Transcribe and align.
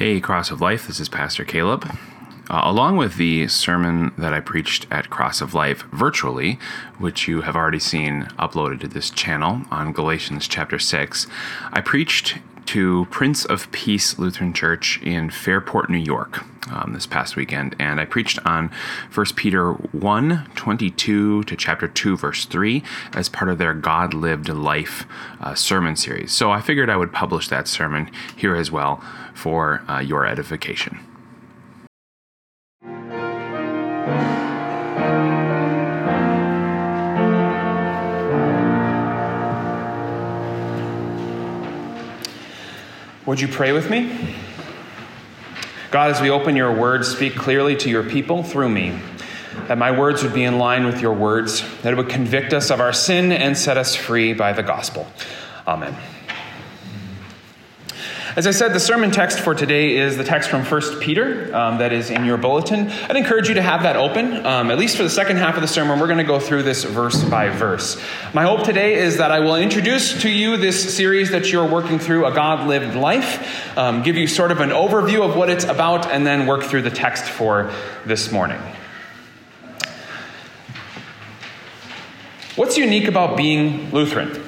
Hey, 0.00 0.18
Cross 0.18 0.50
of 0.50 0.62
Life, 0.62 0.86
this 0.86 0.98
is 0.98 1.10
Pastor 1.10 1.44
Caleb. 1.44 1.86
Uh, 2.48 2.62
along 2.64 2.96
with 2.96 3.16
the 3.16 3.46
sermon 3.48 4.14
that 4.16 4.32
I 4.32 4.40
preached 4.40 4.86
at 4.90 5.10
Cross 5.10 5.42
of 5.42 5.52
Life 5.52 5.82
virtually, 5.92 6.58
which 6.96 7.28
you 7.28 7.42
have 7.42 7.54
already 7.54 7.80
seen 7.80 8.22
uploaded 8.38 8.80
to 8.80 8.88
this 8.88 9.10
channel 9.10 9.60
on 9.70 9.92
Galatians 9.92 10.48
chapter 10.48 10.78
6, 10.78 11.26
I 11.70 11.82
preached 11.82 12.38
to 12.70 13.04
Prince 13.10 13.44
of 13.44 13.68
Peace 13.72 14.16
Lutheran 14.16 14.52
Church 14.52 15.02
in 15.02 15.28
Fairport, 15.28 15.90
New 15.90 15.98
York, 15.98 16.44
um, 16.70 16.92
this 16.92 17.04
past 17.04 17.34
weekend, 17.34 17.74
and 17.80 17.98
I 17.98 18.04
preached 18.04 18.38
on 18.46 18.70
1 19.12 19.26
Peter 19.34 19.72
1 19.72 20.48
22 20.54 21.42
to 21.42 21.56
chapter 21.56 21.88
2, 21.88 22.16
verse 22.16 22.44
3, 22.44 22.80
as 23.12 23.28
part 23.28 23.50
of 23.50 23.58
their 23.58 23.74
God 23.74 24.14
Lived 24.14 24.48
Life 24.48 25.04
uh, 25.40 25.56
sermon 25.56 25.96
series. 25.96 26.30
So 26.30 26.52
I 26.52 26.60
figured 26.60 26.88
I 26.88 26.96
would 26.96 27.12
publish 27.12 27.48
that 27.48 27.66
sermon 27.66 28.08
here 28.36 28.54
as 28.54 28.70
well 28.70 29.02
for 29.34 29.82
uh, 29.88 29.98
your 29.98 30.24
edification. 30.24 31.00
Would 43.30 43.40
you 43.40 43.46
pray 43.46 43.70
with 43.70 43.88
me? 43.88 44.34
God, 45.92 46.10
as 46.10 46.20
we 46.20 46.30
open 46.30 46.56
your 46.56 46.76
words, 46.76 47.06
speak 47.06 47.36
clearly 47.36 47.76
to 47.76 47.88
your 47.88 48.02
people 48.02 48.42
through 48.42 48.70
me, 48.70 48.98
that 49.68 49.78
my 49.78 49.96
words 49.96 50.24
would 50.24 50.34
be 50.34 50.42
in 50.42 50.58
line 50.58 50.84
with 50.84 51.00
your 51.00 51.12
words, 51.12 51.62
that 51.82 51.92
it 51.92 51.96
would 51.96 52.08
convict 52.08 52.52
us 52.52 52.72
of 52.72 52.80
our 52.80 52.92
sin 52.92 53.30
and 53.30 53.56
set 53.56 53.76
us 53.76 53.94
free 53.94 54.32
by 54.32 54.52
the 54.52 54.64
gospel. 54.64 55.06
Amen. 55.64 55.94
As 58.40 58.46
I 58.46 58.52
said, 58.52 58.72
the 58.72 58.80
sermon 58.80 59.10
text 59.10 59.38
for 59.38 59.54
today 59.54 59.98
is 59.98 60.16
the 60.16 60.24
text 60.24 60.48
from 60.48 60.64
1 60.64 61.00
Peter 61.00 61.54
um, 61.54 61.76
that 61.76 61.92
is 61.92 62.08
in 62.08 62.24
your 62.24 62.38
bulletin. 62.38 62.88
I'd 62.88 63.16
encourage 63.16 63.48
you 63.50 63.54
to 63.56 63.60
have 63.60 63.82
that 63.82 63.96
open. 63.96 64.46
Um, 64.46 64.70
at 64.70 64.78
least 64.78 64.96
for 64.96 65.02
the 65.02 65.10
second 65.10 65.36
half 65.36 65.56
of 65.56 65.60
the 65.60 65.68
sermon, 65.68 66.00
we're 66.00 66.06
going 66.06 66.16
to 66.16 66.24
go 66.24 66.40
through 66.40 66.62
this 66.62 66.84
verse 66.84 67.22
by 67.22 67.50
verse. 67.50 68.02
My 68.32 68.44
hope 68.44 68.64
today 68.64 68.94
is 68.94 69.18
that 69.18 69.30
I 69.30 69.40
will 69.40 69.56
introduce 69.56 70.22
to 70.22 70.30
you 70.30 70.56
this 70.56 70.96
series 70.96 71.32
that 71.32 71.52
you're 71.52 71.68
working 71.68 71.98
through, 71.98 72.24
A 72.24 72.32
God 72.32 72.66
Lived 72.66 72.96
Life, 72.96 73.76
um, 73.76 74.02
give 74.02 74.16
you 74.16 74.26
sort 74.26 74.52
of 74.52 74.60
an 74.60 74.70
overview 74.70 75.20
of 75.20 75.36
what 75.36 75.50
it's 75.50 75.64
about, 75.64 76.06
and 76.06 76.26
then 76.26 76.46
work 76.46 76.62
through 76.62 76.80
the 76.80 76.90
text 76.90 77.24
for 77.24 77.70
this 78.06 78.32
morning. 78.32 78.62
What's 82.56 82.78
unique 82.78 83.06
about 83.06 83.36
being 83.36 83.90
Lutheran? 83.90 84.42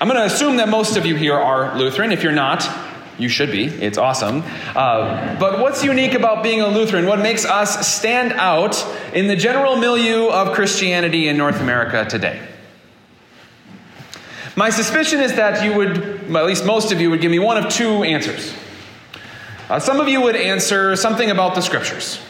I'm 0.00 0.08
going 0.08 0.20
to 0.20 0.26
assume 0.26 0.56
that 0.56 0.70
most 0.70 0.96
of 0.96 1.04
you 1.04 1.16
here 1.16 1.34
are 1.34 1.78
Lutheran. 1.78 2.12
If 2.12 2.22
you're 2.22 2.32
not, 2.32 2.85
you 3.18 3.28
should 3.28 3.50
be. 3.50 3.66
It's 3.66 3.98
awesome. 3.98 4.42
Uh, 4.74 5.38
but 5.38 5.60
what's 5.60 5.82
unique 5.82 6.14
about 6.14 6.42
being 6.42 6.60
a 6.60 6.68
Lutheran? 6.68 7.06
What 7.06 7.20
makes 7.20 7.44
us 7.44 7.86
stand 7.86 8.32
out 8.32 8.84
in 9.14 9.26
the 9.26 9.36
general 9.36 9.76
milieu 9.76 10.28
of 10.28 10.54
Christianity 10.54 11.28
in 11.28 11.36
North 11.36 11.60
America 11.60 12.04
today? 12.04 12.46
My 14.54 14.70
suspicion 14.70 15.20
is 15.20 15.34
that 15.34 15.64
you 15.64 15.76
would, 15.76 16.30
well, 16.30 16.42
at 16.42 16.48
least 16.48 16.64
most 16.64 16.92
of 16.92 17.00
you, 17.00 17.10
would 17.10 17.20
give 17.20 17.30
me 17.30 17.38
one 17.38 17.62
of 17.62 17.70
two 17.70 18.02
answers. 18.04 18.54
Uh, 19.68 19.78
some 19.78 20.00
of 20.00 20.08
you 20.08 20.20
would 20.22 20.36
answer 20.36 20.96
something 20.96 21.30
about 21.30 21.54
the 21.54 21.60
scriptures. 21.60 22.20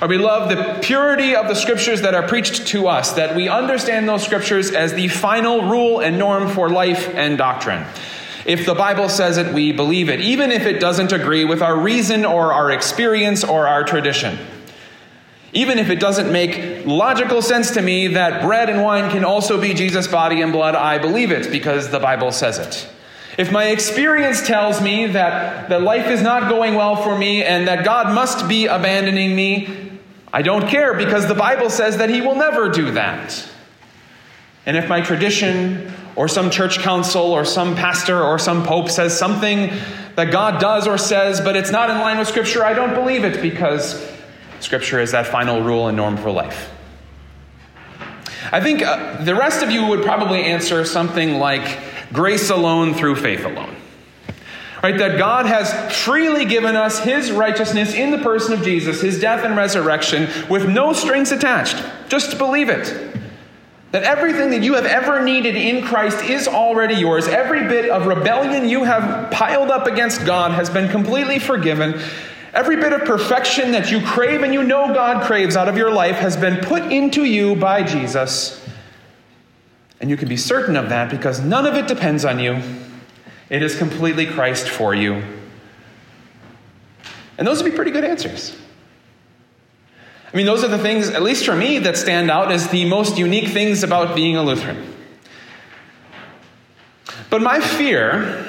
Or 0.00 0.08
we 0.08 0.18
love 0.18 0.48
the 0.48 0.78
purity 0.82 1.34
of 1.34 1.48
the 1.48 1.54
scriptures 1.54 2.02
that 2.02 2.14
are 2.14 2.26
preached 2.26 2.66
to 2.68 2.88
us, 2.88 3.12
that 3.12 3.34
we 3.34 3.48
understand 3.48 4.08
those 4.08 4.24
scriptures 4.24 4.70
as 4.70 4.92
the 4.92 5.08
final 5.08 5.62
rule 5.70 6.00
and 6.00 6.18
norm 6.18 6.48
for 6.48 6.68
life 6.68 7.08
and 7.14 7.38
doctrine. 7.38 7.86
If 8.46 8.64
the 8.64 8.76
Bible 8.76 9.08
says 9.08 9.38
it, 9.38 9.52
we 9.52 9.72
believe 9.72 10.08
it, 10.08 10.20
even 10.20 10.52
if 10.52 10.66
it 10.66 10.78
doesn't 10.78 11.10
agree 11.10 11.44
with 11.44 11.62
our 11.62 11.76
reason 11.76 12.24
or 12.24 12.52
our 12.52 12.70
experience 12.70 13.42
or 13.42 13.66
our 13.66 13.82
tradition. 13.82 14.38
Even 15.52 15.80
if 15.80 15.90
it 15.90 15.98
doesn't 15.98 16.30
make 16.30 16.86
logical 16.86 17.42
sense 17.42 17.72
to 17.72 17.82
me 17.82 18.06
that 18.08 18.42
bread 18.42 18.70
and 18.70 18.82
wine 18.82 19.10
can 19.10 19.24
also 19.24 19.60
be 19.60 19.74
Jesus' 19.74 20.06
body 20.06 20.42
and 20.42 20.52
blood, 20.52 20.76
I 20.76 20.98
believe 20.98 21.32
it 21.32 21.50
because 21.50 21.90
the 21.90 21.98
Bible 21.98 22.30
says 22.30 22.58
it. 22.58 22.88
If 23.36 23.50
my 23.50 23.64
experience 23.64 24.46
tells 24.46 24.80
me 24.80 25.08
that, 25.08 25.68
that 25.68 25.82
life 25.82 26.06
is 26.06 26.22
not 26.22 26.48
going 26.48 26.74
well 26.74 26.94
for 26.94 27.18
me 27.18 27.42
and 27.42 27.66
that 27.66 27.84
God 27.84 28.14
must 28.14 28.48
be 28.48 28.66
abandoning 28.66 29.34
me, 29.34 29.98
I 30.32 30.42
don't 30.42 30.68
care 30.68 30.94
because 30.94 31.26
the 31.26 31.34
Bible 31.34 31.68
says 31.68 31.96
that 31.96 32.10
He 32.10 32.20
will 32.20 32.36
never 32.36 32.68
do 32.68 32.92
that. 32.92 33.48
And 34.66 34.76
if 34.76 34.88
my 34.88 35.00
tradition 35.00 35.92
or 36.16 36.26
some 36.28 36.50
church 36.50 36.78
council 36.78 37.22
or 37.22 37.44
some 37.44 37.76
pastor 37.76 38.20
or 38.22 38.38
some 38.38 38.64
pope 38.64 38.88
says 38.88 39.16
something 39.16 39.70
that 40.16 40.32
God 40.32 40.60
does 40.60 40.88
or 40.88 40.98
says, 40.98 41.40
but 41.40 41.56
it's 41.56 41.70
not 41.70 41.90
in 41.90 41.98
line 41.98 42.18
with 42.18 42.26
Scripture, 42.26 42.64
I 42.64 42.72
don't 42.72 42.94
believe 42.94 43.24
it 43.24 43.42
because 43.42 44.10
Scripture 44.60 44.98
is 44.98 45.12
that 45.12 45.26
final 45.26 45.60
rule 45.60 45.88
and 45.88 45.96
norm 45.96 46.16
for 46.16 46.30
life. 46.30 46.72
I 48.50 48.60
think 48.60 48.82
uh, 48.82 49.22
the 49.24 49.34
rest 49.34 49.62
of 49.62 49.70
you 49.70 49.86
would 49.86 50.02
probably 50.02 50.42
answer 50.44 50.84
something 50.84 51.34
like 51.34 51.78
grace 52.12 52.50
alone 52.50 52.94
through 52.94 53.16
faith 53.16 53.44
alone. 53.44 53.74
Right? 54.82 54.96
That 54.98 55.18
God 55.18 55.46
has 55.46 55.94
freely 56.04 56.44
given 56.44 56.76
us 56.76 57.00
His 57.00 57.32
righteousness 57.32 57.92
in 57.92 58.10
the 58.10 58.18
person 58.18 58.52
of 58.52 58.62
Jesus, 58.62 59.00
His 59.00 59.20
death 59.20 59.44
and 59.44 59.56
resurrection, 59.56 60.28
with 60.48 60.68
no 60.68 60.92
strings 60.92 61.32
attached. 61.32 61.82
Just 62.08 62.38
believe 62.38 62.68
it. 62.68 63.16
That 63.96 64.02
everything 64.02 64.50
that 64.50 64.62
you 64.62 64.74
have 64.74 64.84
ever 64.84 65.24
needed 65.24 65.56
in 65.56 65.82
Christ 65.82 66.22
is 66.22 66.46
already 66.46 66.96
yours. 66.96 67.26
Every 67.26 67.66
bit 67.66 67.88
of 67.88 68.06
rebellion 68.06 68.68
you 68.68 68.84
have 68.84 69.30
piled 69.30 69.70
up 69.70 69.86
against 69.86 70.26
God 70.26 70.50
has 70.50 70.68
been 70.68 70.90
completely 70.90 71.38
forgiven. 71.38 71.98
Every 72.52 72.76
bit 72.76 72.92
of 72.92 73.06
perfection 73.06 73.72
that 73.72 73.90
you 73.90 74.02
crave 74.02 74.42
and 74.42 74.52
you 74.52 74.62
know 74.62 74.92
God 74.92 75.24
craves 75.24 75.56
out 75.56 75.66
of 75.66 75.78
your 75.78 75.90
life 75.90 76.16
has 76.16 76.36
been 76.36 76.62
put 76.62 76.82
into 76.92 77.24
you 77.24 77.56
by 77.56 77.84
Jesus. 77.84 78.62
And 79.98 80.10
you 80.10 80.18
can 80.18 80.28
be 80.28 80.36
certain 80.36 80.76
of 80.76 80.90
that 80.90 81.10
because 81.10 81.40
none 81.40 81.64
of 81.64 81.72
it 81.72 81.88
depends 81.88 82.26
on 82.26 82.38
you. 82.38 82.60
It 83.48 83.62
is 83.62 83.78
completely 83.78 84.26
Christ 84.26 84.68
for 84.68 84.94
you. 84.94 85.22
And 87.38 87.48
those 87.48 87.62
would 87.62 87.70
be 87.70 87.74
pretty 87.74 87.92
good 87.92 88.04
answers. 88.04 88.58
I 90.36 90.38
mean, 90.38 90.44
those 90.44 90.62
are 90.62 90.68
the 90.68 90.76
things, 90.76 91.08
at 91.08 91.22
least 91.22 91.46
for 91.46 91.56
me, 91.56 91.78
that 91.78 91.96
stand 91.96 92.30
out 92.30 92.52
as 92.52 92.68
the 92.68 92.84
most 92.84 93.16
unique 93.16 93.48
things 93.54 93.82
about 93.82 94.14
being 94.14 94.36
a 94.36 94.42
Lutheran. 94.42 94.92
But 97.30 97.40
my 97.40 97.58
fear 97.58 98.46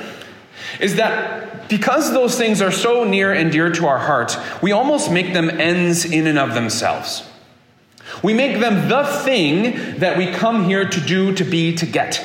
is 0.81 0.97
that 0.97 1.69
because 1.69 2.11
those 2.11 2.37
things 2.37 2.61
are 2.61 2.73
so 2.73 3.05
near 3.05 3.31
and 3.31 3.53
dear 3.53 3.71
to 3.71 3.87
our 3.87 3.99
heart, 3.99 4.37
we 4.61 4.73
almost 4.73 5.09
make 5.09 5.31
them 5.31 5.49
ends 5.49 6.03
in 6.03 6.27
and 6.27 6.37
of 6.37 6.55
themselves. 6.55 7.23
We 8.21 8.33
make 8.33 8.59
them 8.59 8.89
the 8.89 9.05
thing 9.23 9.99
that 9.99 10.17
we 10.17 10.29
come 10.29 10.65
here 10.65 10.89
to 10.89 10.99
do, 10.99 11.33
to 11.35 11.45
be, 11.45 11.73
to 11.75 11.85
get. 11.85 12.21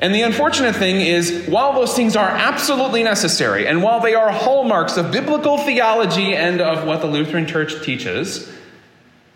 And 0.00 0.14
the 0.14 0.22
unfortunate 0.22 0.74
thing 0.74 1.02
is, 1.02 1.46
while 1.46 1.74
those 1.74 1.94
things 1.94 2.16
are 2.16 2.28
absolutely 2.28 3.02
necessary, 3.02 3.66
and 3.66 3.82
while 3.82 4.00
they 4.00 4.14
are 4.14 4.30
hallmarks 4.30 4.96
of 4.96 5.12
biblical 5.12 5.58
theology 5.58 6.34
and 6.34 6.62
of 6.62 6.86
what 6.86 7.02
the 7.02 7.06
Lutheran 7.06 7.46
Church 7.46 7.82
teaches, 7.84 8.50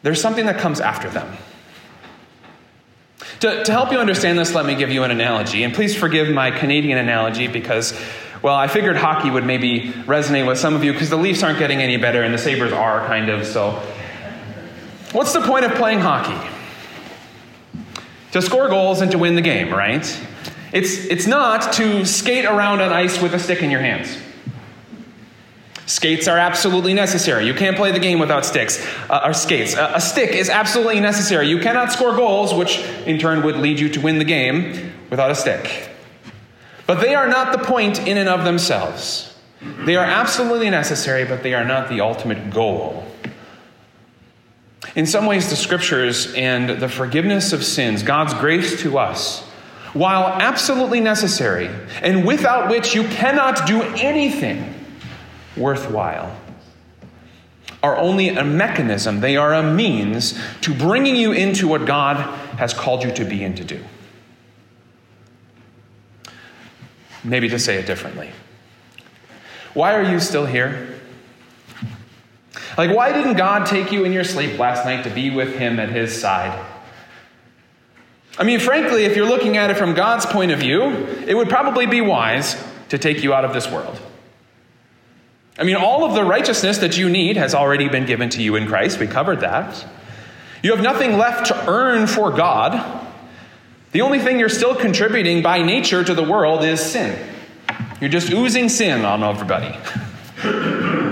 there's 0.03 0.21
something 0.21 0.47
that 0.47 0.59
comes 0.59 0.81
after 0.81 1.11
them. 1.11 1.37
To, 3.41 3.63
to 3.63 3.73
help 3.73 3.93
you 3.93 3.99
understand 3.99 4.39
this, 4.39 4.55
let 4.55 4.65
me 4.65 4.75
give 4.75 4.91
you 4.91 5.03
an 5.03 5.11
analogy. 5.11 5.65
And 5.65 5.75
please 5.75 5.95
forgive 5.95 6.31
my 6.31 6.51
Canadian 6.51 6.97
analogy 6.97 7.47
because, 7.47 7.99
well, 8.41 8.55
I 8.55 8.67
figured 8.67 8.97
hockey 8.97 9.29
would 9.31 9.45
maybe 9.45 9.93
resonate 10.07 10.47
with 10.47 10.59
some 10.59 10.75
of 10.75 10.83
you 10.83 10.95
because 10.95 11.11
the 11.11 11.19
Leafs 11.19 11.43
aren't 11.43 11.59
getting 11.59 11.81
any 11.81 11.99
better 11.99 12.23
and 12.23 12.33
the 12.33 12.39
Sabres 12.39 12.73
are, 12.73 13.07
kind 13.07 13.29
of. 13.29 13.47
So, 13.47 13.73
what's 15.13 15.35
the 15.35 15.43
point 15.43 15.67
of 15.67 15.73
playing 15.75 16.01
hockey? 16.01 16.51
To 18.33 18.41
score 18.41 18.69
goals 18.69 19.03
and 19.03 19.11
to 19.13 19.19
win 19.19 19.35
the 19.35 19.43
game, 19.43 19.71
right? 19.71 20.05
It's, 20.75 21.05
it's 21.05 21.29
not 21.29 21.73
to 21.75 22.05
skate 22.05 22.45
around 22.45 22.81
on 22.81 22.93
ice 22.93 23.23
with 23.23 23.33
a 23.33 23.39
stick 23.39 23.63
in 23.63 23.71
your 23.71 23.81
hands. 23.81 24.19
Skates 25.87 26.27
are 26.27 26.37
absolutely 26.37 26.95
necessary. 26.95 27.47
You 27.47 27.55
can't 27.55 27.77
play 27.77 27.93
the 27.93 28.01
game 28.01 28.19
without 28.19 28.45
sticks 28.45 28.85
uh, 29.09 29.21
or 29.25 29.33
skates. 29.35 29.77
A, 29.77 29.93
a 29.95 30.01
stick 30.01 30.31
is 30.31 30.51
absolutely 30.51 30.99
necessary. 30.99 31.49
You 31.49 31.61
cannot 31.61 31.93
score 31.93 32.17
goals, 32.17 32.53
which 32.53 32.79
in 33.07 33.19
turn 33.21 33.45
would 33.45 33.57
lead 33.57 33.79
you 33.79 33.89
to 33.91 34.01
win 34.01 34.19
the 34.19 34.25
game, 34.25 34.93
without 35.11 35.31
a 35.31 35.35
stick. 35.37 35.91
But 36.89 37.01
they 37.01 37.15
are 37.15 37.29
not 37.29 37.57
the 37.57 37.65
point 37.65 38.09
in 38.09 38.19
and 38.19 38.29
of 38.29 38.45
themselves. 38.45 39.33
They 39.85 39.95
are 39.95 40.05
absolutely 40.05 40.71
necessary, 40.71 41.25
but 41.25 41.45
they 41.45 41.55
are 41.55 41.65
not 41.65 41.89
the 41.89 42.01
ultimate 42.01 42.51
goal. 42.51 43.07
In 44.97 45.07
some 45.07 45.27
ways, 45.27 45.51
the 45.51 45.57
scriptures 45.57 46.35
and 46.35 46.81
the 46.81 46.89
forgiveness 46.89 47.53
of 47.53 47.63
sins, 47.63 48.03
God's 48.03 48.35
grace 48.35 48.81
to 48.83 48.99
us, 48.99 49.49
while 49.95 50.27
absolutely 50.43 51.01
necessary, 51.01 51.71
and 52.03 52.27
without 52.27 52.69
which 52.69 52.95
you 52.95 53.05
cannot 53.05 53.67
do 53.67 53.81
anything 53.83 54.75
worthwhile, 55.57 56.37
are 57.83 57.97
only 57.97 58.31
a 58.31 58.45
mechanism, 58.45 59.21
they 59.21 59.37
are 59.37 59.55
a 59.55 59.63
means 59.63 60.39
to 60.63 60.75
bringing 60.75 61.15
you 61.17 61.33
into 61.33 61.69
what 61.69 61.87
God 61.87 62.17
has 62.59 62.73
called 62.73 63.05
you 63.05 63.13
to 63.13 63.25
be 63.25 63.45
and 63.45 63.57
to 63.57 63.65
do. 63.65 63.83
Maybe 67.23 67.49
to 67.51 67.59
say 67.59 67.77
it 67.77 67.87
differently. 67.87 68.31
Why 69.75 69.95
are 69.95 70.03
you 70.03 70.19
still 70.19 70.47
here? 70.47 70.99
Like, 72.77 72.95
why 72.95 73.13
didn't 73.13 73.37
God 73.37 73.67
take 73.67 73.93
you 73.93 74.05
in 74.05 74.13
your 74.13 74.25
sleep 74.25 74.59
last 74.59 74.85
night 74.85 75.05
to 75.05 75.11
be 75.11 75.31
with 75.31 75.55
Him 75.57 75.79
at 75.79 75.91
His 75.91 76.19
side? 76.19 76.59
I 78.37 78.45
mean, 78.45 78.59
frankly, 78.59 79.05
if 79.05 79.17
you're 79.17 79.29
looking 79.29 79.57
at 79.57 79.71
it 79.71 79.77
from 79.77 79.95
God's 79.95 80.27
point 80.27 80.51
of 80.51 80.59
view, 80.59 80.83
it 81.27 81.35
would 81.35 81.49
probably 81.49 81.87
be 81.87 82.01
wise 82.01 82.57
to 82.89 82.99
take 82.99 83.23
you 83.23 83.33
out 83.33 83.45
of 83.45 83.53
this 83.53 83.71
world. 83.71 84.01
I 85.57 85.63
mean, 85.63 85.77
all 85.77 86.05
of 86.05 86.15
the 86.15 86.25
righteousness 86.25 86.79
that 86.79 86.99
you 86.99 87.09
need 87.09 87.37
has 87.37 87.55
already 87.55 87.89
been 87.89 88.07
given 88.07 88.29
to 88.31 88.43
you 88.43 88.57
in 88.57 88.67
Christ. 88.67 88.99
We 88.99 89.07
covered 89.07 89.41
that. 89.41 89.87
You 90.63 90.73
have 90.75 90.83
nothing 90.83 91.17
left 91.17 91.47
to 91.47 91.71
earn 91.71 92.09
for 92.09 92.33
God. 92.33 93.07
The 93.93 94.01
only 94.01 94.19
thing 94.19 94.41
you're 94.41 94.49
still 94.49 94.75
contributing 94.75 95.43
by 95.43 95.63
nature 95.63 96.03
to 96.03 96.15
the 96.15 96.25
world 96.25 96.65
is 96.65 96.81
sin. 96.81 97.17
You're 98.01 98.11
just 98.11 98.33
oozing 98.33 98.69
sin 98.69 99.05
on 99.05 99.23
everybody. 99.23 99.79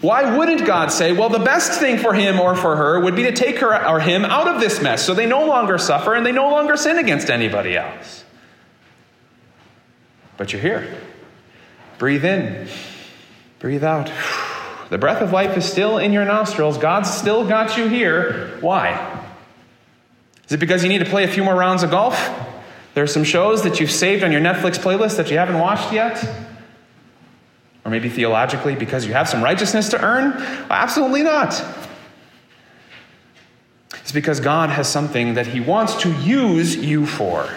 Why 0.00 0.36
wouldn't 0.36 0.66
God 0.66 0.90
say, 0.90 1.12
well, 1.12 1.28
the 1.28 1.38
best 1.38 1.78
thing 1.78 1.98
for 1.98 2.14
him 2.14 2.40
or 2.40 2.56
for 2.56 2.76
her 2.76 3.00
would 3.00 3.14
be 3.14 3.24
to 3.24 3.32
take 3.32 3.58
her 3.58 3.86
or 3.86 4.00
him 4.00 4.24
out 4.24 4.48
of 4.48 4.60
this 4.60 4.80
mess 4.80 5.04
so 5.04 5.12
they 5.12 5.26
no 5.26 5.46
longer 5.46 5.76
suffer 5.76 6.14
and 6.14 6.24
they 6.24 6.32
no 6.32 6.50
longer 6.50 6.76
sin 6.76 6.98
against 6.98 7.28
anybody 7.28 7.76
else? 7.76 8.24
But 10.38 10.52
you're 10.52 10.62
here. 10.62 10.98
Breathe 11.98 12.24
in, 12.24 12.68
breathe 13.58 13.84
out. 13.84 14.10
The 14.90 14.98
breath 14.98 15.22
of 15.22 15.30
life 15.30 15.56
is 15.56 15.64
still 15.64 15.98
in 15.98 16.12
your 16.12 16.24
nostrils. 16.24 16.76
God's 16.76 17.08
still 17.08 17.46
got 17.46 17.78
you 17.78 17.86
here. 17.86 18.58
Why? 18.60 19.24
Is 20.46 20.54
it 20.54 20.58
because 20.58 20.82
you 20.82 20.88
need 20.88 20.98
to 20.98 21.04
play 21.04 21.22
a 21.22 21.28
few 21.28 21.44
more 21.44 21.54
rounds 21.54 21.84
of 21.84 21.92
golf? 21.92 22.18
There 22.94 23.04
are 23.04 23.06
some 23.06 23.22
shows 23.22 23.62
that 23.62 23.78
you've 23.78 23.92
saved 23.92 24.24
on 24.24 24.32
your 24.32 24.40
Netflix 24.40 24.80
playlist 24.80 25.16
that 25.18 25.30
you 25.30 25.38
haven't 25.38 25.60
watched 25.60 25.92
yet? 25.92 26.49
Or 27.84 27.90
maybe 27.90 28.08
theologically, 28.08 28.74
because 28.74 29.06
you 29.06 29.12
have 29.14 29.28
some 29.28 29.42
righteousness 29.42 29.88
to 29.90 30.04
earn? 30.04 30.32
Absolutely 30.70 31.22
not. 31.22 31.64
It's 34.00 34.12
because 34.12 34.40
God 34.40 34.70
has 34.70 34.88
something 34.88 35.34
that 35.34 35.46
He 35.46 35.60
wants 35.60 35.94
to 36.02 36.12
use 36.20 36.76
you 36.76 37.06
for. 37.06 37.48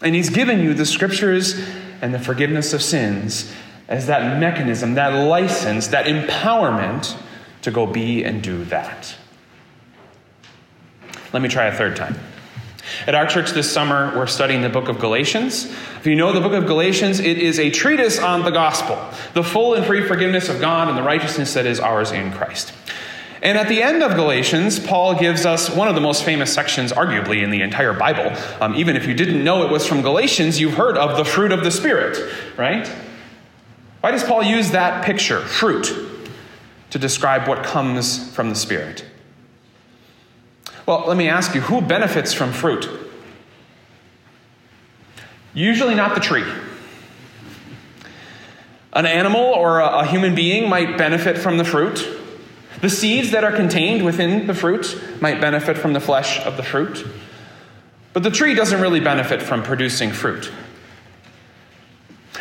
And 0.00 0.14
He's 0.14 0.30
given 0.30 0.60
you 0.60 0.74
the 0.74 0.86
scriptures 0.86 1.58
and 2.00 2.14
the 2.14 2.18
forgiveness 2.18 2.72
of 2.72 2.82
sins 2.82 3.52
as 3.88 4.06
that 4.06 4.40
mechanism, 4.40 4.94
that 4.94 5.08
license, 5.08 5.88
that 5.88 6.06
empowerment 6.06 7.16
to 7.62 7.70
go 7.70 7.86
be 7.86 8.24
and 8.24 8.42
do 8.42 8.64
that. 8.66 9.14
Let 11.32 11.42
me 11.42 11.48
try 11.48 11.66
a 11.66 11.76
third 11.76 11.96
time. 11.96 12.16
At 13.06 13.14
our 13.14 13.26
church 13.26 13.50
this 13.50 13.70
summer, 13.70 14.12
we're 14.16 14.26
studying 14.26 14.62
the 14.62 14.68
book 14.68 14.88
of 14.88 14.98
Galatians. 14.98 15.66
If 15.96 16.06
you 16.06 16.14
know 16.14 16.32
the 16.32 16.40
book 16.40 16.52
of 16.52 16.66
Galatians, 16.66 17.20
it 17.20 17.38
is 17.38 17.58
a 17.58 17.70
treatise 17.70 18.18
on 18.18 18.42
the 18.42 18.50
gospel, 18.50 18.98
the 19.34 19.42
full 19.42 19.74
and 19.74 19.84
free 19.84 20.06
forgiveness 20.06 20.48
of 20.48 20.60
God 20.60 20.88
and 20.88 20.96
the 20.96 21.02
righteousness 21.02 21.54
that 21.54 21.66
is 21.66 21.80
ours 21.80 22.12
in 22.12 22.32
Christ. 22.32 22.72
And 23.42 23.58
at 23.58 23.68
the 23.68 23.82
end 23.82 24.04
of 24.04 24.14
Galatians, 24.14 24.78
Paul 24.78 25.18
gives 25.18 25.44
us 25.44 25.68
one 25.68 25.88
of 25.88 25.96
the 25.96 26.00
most 26.00 26.22
famous 26.22 26.54
sections, 26.54 26.92
arguably, 26.92 27.42
in 27.42 27.50
the 27.50 27.60
entire 27.60 27.92
Bible. 27.92 28.36
Um, 28.60 28.76
even 28.76 28.94
if 28.94 29.04
you 29.06 29.14
didn't 29.14 29.42
know 29.42 29.64
it 29.64 29.70
was 29.70 29.84
from 29.84 30.00
Galatians, 30.00 30.60
you've 30.60 30.74
heard 30.74 30.96
of 30.96 31.16
the 31.16 31.24
fruit 31.24 31.50
of 31.50 31.64
the 31.64 31.70
Spirit, 31.72 32.32
right? 32.56 32.86
Why 34.00 34.12
does 34.12 34.22
Paul 34.22 34.44
use 34.44 34.70
that 34.70 35.04
picture, 35.04 35.40
fruit, 35.40 35.92
to 36.90 36.98
describe 37.00 37.48
what 37.48 37.64
comes 37.64 38.32
from 38.32 38.48
the 38.48 38.54
Spirit? 38.54 39.04
Well, 40.86 41.04
let 41.06 41.16
me 41.16 41.28
ask 41.28 41.54
you 41.54 41.60
who 41.60 41.80
benefits 41.80 42.32
from 42.32 42.52
fruit? 42.52 42.88
Usually 45.54 45.94
not 45.94 46.14
the 46.14 46.20
tree. 46.20 46.44
An 48.92 49.06
animal 49.06 49.40
or 49.40 49.80
a, 49.80 50.06
human 50.06 50.34
being 50.34 50.68
might 50.68 50.98
benefit 50.98 51.38
from 51.38 51.56
the 51.56 51.64
fruit. 51.64 52.06
The 52.80 52.90
seeds 52.90 53.30
that 53.30 53.44
are 53.44 53.52
contained 53.52 54.04
within 54.04 54.46
the 54.46 54.54
fruit 54.54 55.00
might 55.20 55.40
benefit 55.40 55.78
from 55.78 55.92
the 55.92 56.00
flesh 56.00 56.40
of 56.40 56.56
the 56.56 56.62
fruit. 56.62 57.06
But 58.12 58.22
the 58.22 58.30
tree 58.30 58.54
doesn't 58.54 58.80
really 58.80 59.00
benefit 59.00 59.40
from 59.40 59.62
producing 59.62 60.10
fruit. 60.10 60.50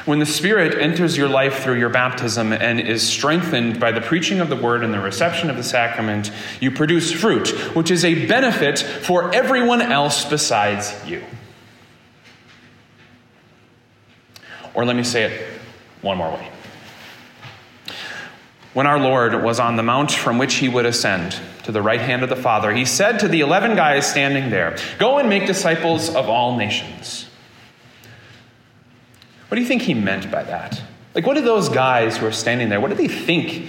When 0.05 0.17
the 0.17 0.25
Spirit 0.25 0.79
enters 0.81 1.15
your 1.15 1.29
life 1.29 1.63
through 1.63 1.77
your 1.77 1.89
baptism 1.89 2.53
and 2.53 2.79
is 2.79 3.07
strengthened 3.07 3.79
by 3.79 3.91
the 3.91 4.01
preaching 4.01 4.39
of 4.39 4.49
the 4.49 4.55
word 4.55 4.83
and 4.83 4.91
the 4.91 4.99
reception 4.99 5.49
of 5.49 5.57
the 5.57 5.63
sacrament, 5.63 6.31
you 6.59 6.71
produce 6.71 7.11
fruit, 7.11 7.49
which 7.75 7.91
is 7.91 8.03
a 8.03 8.25
benefit 8.25 8.79
for 8.79 9.33
everyone 9.33 9.81
else 9.81 10.25
besides 10.25 10.95
you. 11.05 11.23
Or 14.73 14.85
let 14.85 14.95
me 14.95 15.03
say 15.03 15.23
it 15.23 15.59
one 16.01 16.17
more 16.17 16.31
way. 16.31 16.49
When 18.73 18.87
our 18.87 18.99
Lord 18.99 19.43
was 19.43 19.59
on 19.59 19.75
the 19.75 19.83
mount 19.83 20.11
from 20.11 20.37
which 20.37 20.55
he 20.55 20.69
would 20.69 20.85
ascend 20.85 21.37
to 21.63 21.71
the 21.71 21.81
right 21.81 21.99
hand 21.99 22.23
of 22.23 22.29
the 22.29 22.35
Father, 22.35 22.73
he 22.73 22.85
said 22.85 23.19
to 23.19 23.27
the 23.27 23.41
eleven 23.41 23.75
guys 23.75 24.09
standing 24.09 24.49
there, 24.49 24.77
Go 24.97 25.19
and 25.19 25.29
make 25.29 25.45
disciples 25.45 26.09
of 26.15 26.27
all 26.29 26.55
nations 26.55 27.27
what 29.51 29.55
do 29.55 29.61
you 29.63 29.67
think 29.67 29.81
he 29.81 29.93
meant 29.93 30.31
by 30.31 30.43
that? 30.43 30.81
Like, 31.13 31.27
what 31.27 31.33
did 31.33 31.43
those 31.43 31.67
guys 31.67 32.15
who 32.15 32.25
were 32.25 32.31
standing 32.31 32.69
there, 32.69 32.79
what 32.79 32.87
did 32.87 32.97
they 32.97 33.09
think 33.09 33.67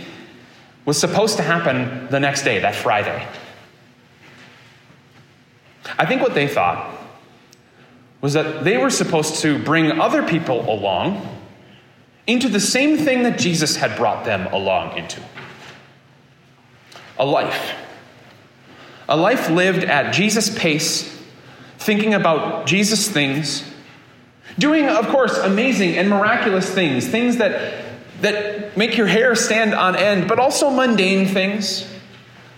was 0.84 0.96
supposed 0.96 1.38
to 1.38 1.43
happen 1.43 2.06
the 2.08 2.20
next 2.20 2.44
day, 2.44 2.61
that 2.61 2.76
Friday? 2.76 3.26
I 5.99 6.06
think 6.06 6.23
what 6.23 6.34
they 6.34 6.46
thought 6.46 6.88
was 8.20 8.34
that 8.34 8.62
they 8.62 8.76
were 8.76 8.90
supposed 8.90 9.43
to 9.43 9.58
bring 9.58 10.00
other 10.00 10.23
people 10.23 10.73
along 10.73 11.40
into 12.29 12.49
the 12.49 12.61
same 12.61 12.96
thing 12.96 13.25
that 13.25 13.37
Jesus 13.37 13.75
had 13.75 13.96
brought 13.96 14.25
them 14.25 14.46
along 14.55 14.96
into 14.96 15.20
a 17.19 17.26
life. 17.26 17.73
A 19.08 19.17
life 19.17 19.50
lived 19.50 19.82
at 19.82 20.14
Jesus' 20.14 20.56
pace, 20.56 21.20
thinking 21.79 22.14
about 22.14 22.67
Jesus' 22.67 23.08
things 23.08 23.69
Doing, 24.58 24.88
of 24.88 25.08
course, 25.08 25.38
amazing 25.38 25.96
and 25.96 26.08
miraculous 26.08 26.69
things, 26.72 27.06
things 27.06 27.38
that, 27.38 27.84
that 28.20 28.76
make 28.76 28.96
your 28.96 29.06
hair 29.06 29.34
stand 29.34 29.75
on 29.75 29.96
end, 29.96 30.28
but 30.28 30.38
also 30.38 30.70
mundane 30.70 31.26
things. 31.26 31.88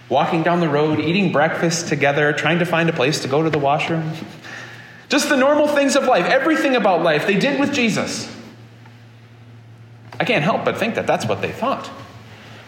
Walking 0.08 0.42
down 0.42 0.60
the 0.60 0.68
road, 0.68 1.00
eating 1.00 1.32
breakfast 1.32 1.88
together, 1.88 2.32
trying 2.32 2.58
to 2.58 2.66
find 2.66 2.88
a 2.90 2.92
place 2.92 3.20
to 3.20 3.28
go 3.28 3.42
to 3.42 3.50
the 3.50 3.58
washroom. 3.58 4.12
Just 5.08 5.28
the 5.28 5.36
normal 5.36 5.68
things 5.68 5.96
of 5.96 6.04
life, 6.04 6.26
everything 6.26 6.76
about 6.76 7.02
life, 7.02 7.26
they 7.26 7.38
did 7.38 7.60
with 7.60 7.72
Jesus. 7.72 8.30
I 10.18 10.24
can't 10.24 10.44
help 10.44 10.64
but 10.64 10.78
think 10.78 10.94
that 10.96 11.06
that's 11.06 11.26
what 11.26 11.40
they 11.40 11.52
thought 11.52 11.86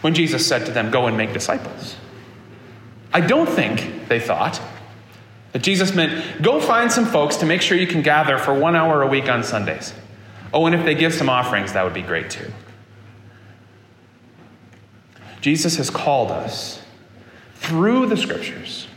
when 0.01 0.13
Jesus 0.13 0.45
said 0.45 0.65
to 0.65 0.71
them, 0.71 0.91
Go 0.91 1.07
and 1.07 1.17
make 1.17 1.33
disciples. 1.33 1.95
I 3.13 3.21
don't 3.21 3.49
think 3.49 4.07
they 4.07 4.19
thought 4.19 4.61
that 5.53 5.61
Jesus 5.61 5.93
meant 5.93 6.41
go 6.41 6.59
find 6.59 6.91
some 6.91 7.05
folks 7.05 7.37
to 7.37 7.45
make 7.45 7.61
sure 7.61 7.77
you 7.77 7.87
can 7.87 8.01
gather 8.01 8.37
for 8.37 8.53
one 8.53 8.75
hour 8.75 9.01
a 9.01 9.07
week 9.07 9.29
on 9.29 9.43
Sundays. 9.43 9.93
Oh, 10.53 10.65
and 10.65 10.75
if 10.75 10.85
they 10.85 10.95
give 10.95 11.13
some 11.13 11.29
offerings, 11.29 11.73
that 11.73 11.83
would 11.83 11.93
be 11.93 12.01
great 12.01 12.29
too. 12.29 12.51
Jesus 15.41 15.77
has 15.77 15.89
called 15.89 16.31
us 16.31 16.81
through 17.55 18.07
the 18.07 18.17
scriptures, 18.17 18.87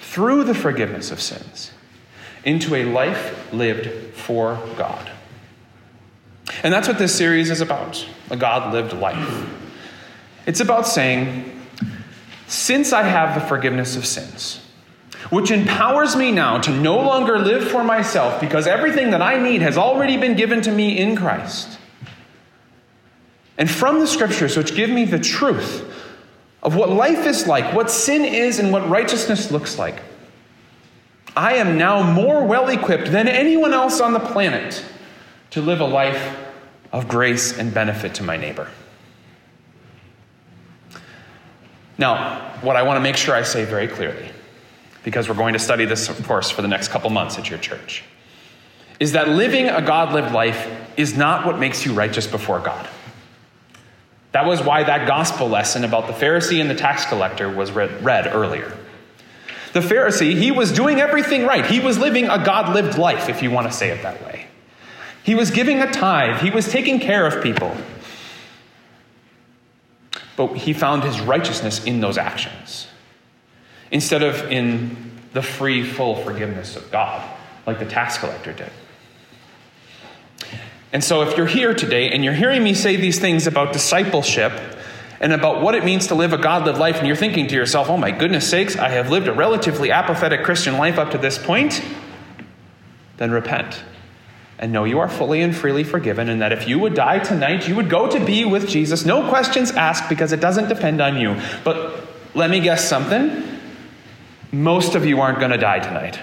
through 0.00 0.44
the 0.44 0.54
forgiveness 0.54 1.10
of 1.10 1.20
sins, 1.20 1.72
into 2.44 2.74
a 2.74 2.84
life 2.84 3.52
lived 3.52 4.14
for 4.14 4.58
God. 4.76 5.10
And 6.62 6.72
that's 6.72 6.88
what 6.88 6.98
this 6.98 7.14
series 7.14 7.50
is 7.50 7.60
about 7.60 8.06
a 8.30 8.36
God 8.36 8.72
lived 8.72 8.92
life. 8.92 9.48
It's 10.46 10.60
about 10.60 10.86
saying, 10.86 11.60
since 12.46 12.92
I 12.92 13.02
have 13.02 13.40
the 13.40 13.46
forgiveness 13.46 13.96
of 13.96 14.04
sins, 14.06 14.60
which 15.28 15.50
empowers 15.50 16.16
me 16.16 16.32
now 16.32 16.58
to 16.58 16.70
no 16.70 16.96
longer 16.96 17.38
live 17.38 17.68
for 17.68 17.84
myself 17.84 18.40
because 18.40 18.66
everything 18.66 19.10
that 19.10 19.20
I 19.20 19.38
need 19.38 19.60
has 19.60 19.76
already 19.76 20.16
been 20.16 20.34
given 20.34 20.62
to 20.62 20.72
me 20.72 20.98
in 20.98 21.14
Christ. 21.14 21.78
And 23.58 23.70
from 23.70 24.00
the 24.00 24.06
scriptures, 24.06 24.56
which 24.56 24.74
give 24.74 24.88
me 24.88 25.04
the 25.04 25.18
truth 25.18 25.84
of 26.62 26.74
what 26.74 26.88
life 26.88 27.26
is 27.26 27.46
like, 27.46 27.74
what 27.74 27.90
sin 27.90 28.24
is, 28.24 28.58
and 28.58 28.72
what 28.72 28.88
righteousness 28.88 29.50
looks 29.50 29.78
like, 29.78 30.00
I 31.36 31.54
am 31.54 31.76
now 31.76 32.02
more 32.02 32.44
well 32.44 32.68
equipped 32.68 33.12
than 33.12 33.28
anyone 33.28 33.74
else 33.74 34.00
on 34.00 34.14
the 34.14 34.20
planet 34.20 34.84
to 35.50 35.60
live 35.60 35.80
a 35.80 35.86
life 35.86 36.38
of 36.92 37.06
grace 37.06 37.56
and 37.56 37.72
benefit 37.72 38.14
to 38.14 38.22
my 38.22 38.36
neighbor. 38.36 38.68
Now, 41.98 42.56
what 42.62 42.76
I 42.76 42.82
want 42.82 42.96
to 42.96 43.02
make 43.02 43.16
sure 43.16 43.34
I 43.34 43.42
say 43.42 43.64
very 43.64 43.86
clearly 43.86 44.30
because 45.04 45.28
we're 45.28 45.34
going 45.34 45.54
to 45.54 45.58
study 45.58 45.84
this, 45.84 46.08
of 46.08 46.26
course, 46.26 46.50
for 46.50 46.62
the 46.62 46.68
next 46.68 46.88
couple 46.88 47.10
months 47.10 47.38
at 47.38 47.48
your 47.48 47.58
church, 47.58 48.04
is 48.98 49.12
that 49.12 49.28
living 49.28 49.68
a 49.68 49.80
God 49.80 50.12
lived 50.12 50.32
life 50.32 50.68
is 50.96 51.16
not 51.16 51.46
what 51.46 51.58
makes 51.58 51.86
you 51.86 51.92
righteous 51.92 52.26
before 52.26 52.60
God. 52.60 52.86
That 54.32 54.46
was 54.46 54.62
why 54.62 54.84
that 54.84 55.08
gospel 55.08 55.48
lesson 55.48 55.84
about 55.84 56.06
the 56.06 56.12
Pharisee 56.12 56.60
and 56.60 56.70
the 56.70 56.74
tax 56.74 57.04
collector 57.06 57.48
was 57.48 57.72
read, 57.72 58.04
read 58.04 58.28
earlier. 58.28 58.76
The 59.72 59.80
Pharisee, 59.80 60.36
he 60.36 60.50
was 60.50 60.72
doing 60.72 61.00
everything 61.00 61.44
right. 61.44 61.64
He 61.64 61.80
was 61.80 61.98
living 61.98 62.26
a 62.28 62.44
God 62.44 62.74
lived 62.74 62.98
life, 62.98 63.28
if 63.28 63.42
you 63.42 63.50
want 63.50 63.66
to 63.66 63.72
say 63.72 63.90
it 63.90 64.02
that 64.02 64.24
way. 64.24 64.46
He 65.22 65.34
was 65.34 65.50
giving 65.50 65.80
a 65.80 65.90
tithe, 65.90 66.40
he 66.40 66.50
was 66.50 66.70
taking 66.70 67.00
care 67.00 67.26
of 67.26 67.42
people. 67.42 67.76
but 70.36 70.56
he 70.56 70.72
found 70.72 71.04
his 71.04 71.20
righteousness 71.20 71.84
in 71.84 72.00
those 72.00 72.16
actions 72.16 72.86
instead 73.90 74.22
of 74.22 74.50
in 74.50 74.96
the 75.32 75.42
free, 75.42 75.84
full 75.84 76.16
forgiveness 76.16 76.76
of 76.76 76.90
God, 76.90 77.28
like 77.66 77.78
the 77.78 77.84
tax 77.84 78.18
collector 78.18 78.52
did. 78.52 78.70
And 80.92 81.04
so, 81.04 81.22
if 81.22 81.36
you're 81.36 81.46
here 81.46 81.72
today 81.72 82.10
and 82.10 82.24
you're 82.24 82.34
hearing 82.34 82.64
me 82.64 82.74
say 82.74 82.96
these 82.96 83.20
things 83.20 83.46
about 83.46 83.72
discipleship 83.72 84.52
and 85.20 85.32
about 85.32 85.62
what 85.62 85.74
it 85.74 85.84
means 85.84 86.08
to 86.08 86.14
live 86.14 86.32
a 86.32 86.38
God 86.38 86.66
lived 86.66 86.78
life, 86.78 86.96
and 86.96 87.06
you're 87.06 87.14
thinking 87.14 87.46
to 87.48 87.54
yourself, 87.54 87.88
oh 87.88 87.96
my 87.96 88.10
goodness 88.10 88.48
sakes, 88.48 88.76
I 88.76 88.88
have 88.88 89.10
lived 89.10 89.28
a 89.28 89.32
relatively 89.32 89.92
apathetic 89.92 90.42
Christian 90.42 90.78
life 90.78 90.98
up 90.98 91.12
to 91.12 91.18
this 91.18 91.38
point, 91.38 91.84
then 93.18 93.30
repent 93.30 93.82
and 94.60 94.72
know 94.72 94.84
you 94.84 94.98
are 94.98 95.08
fully 95.08 95.40
and 95.40 95.56
freely 95.56 95.82
forgiven, 95.82 96.28
and 96.28 96.42
that 96.42 96.52
if 96.52 96.68
you 96.68 96.78
would 96.78 96.94
die 96.94 97.18
tonight, 97.18 97.66
you 97.66 97.74
would 97.74 97.88
go 97.88 98.08
to 98.10 98.22
be 98.24 98.44
with 98.44 98.68
Jesus. 98.68 99.06
No 99.06 99.26
questions 99.28 99.70
asked 99.70 100.08
because 100.10 100.32
it 100.32 100.40
doesn't 100.40 100.68
depend 100.68 101.00
on 101.00 101.16
you. 101.16 101.40
But 101.64 102.06
let 102.34 102.50
me 102.50 102.60
guess 102.60 102.86
something. 102.86 103.49
Most 104.52 104.94
of 104.94 105.06
you 105.06 105.20
aren't 105.20 105.38
going 105.38 105.52
to 105.52 105.58
die 105.58 105.78
tonight. 105.78 106.18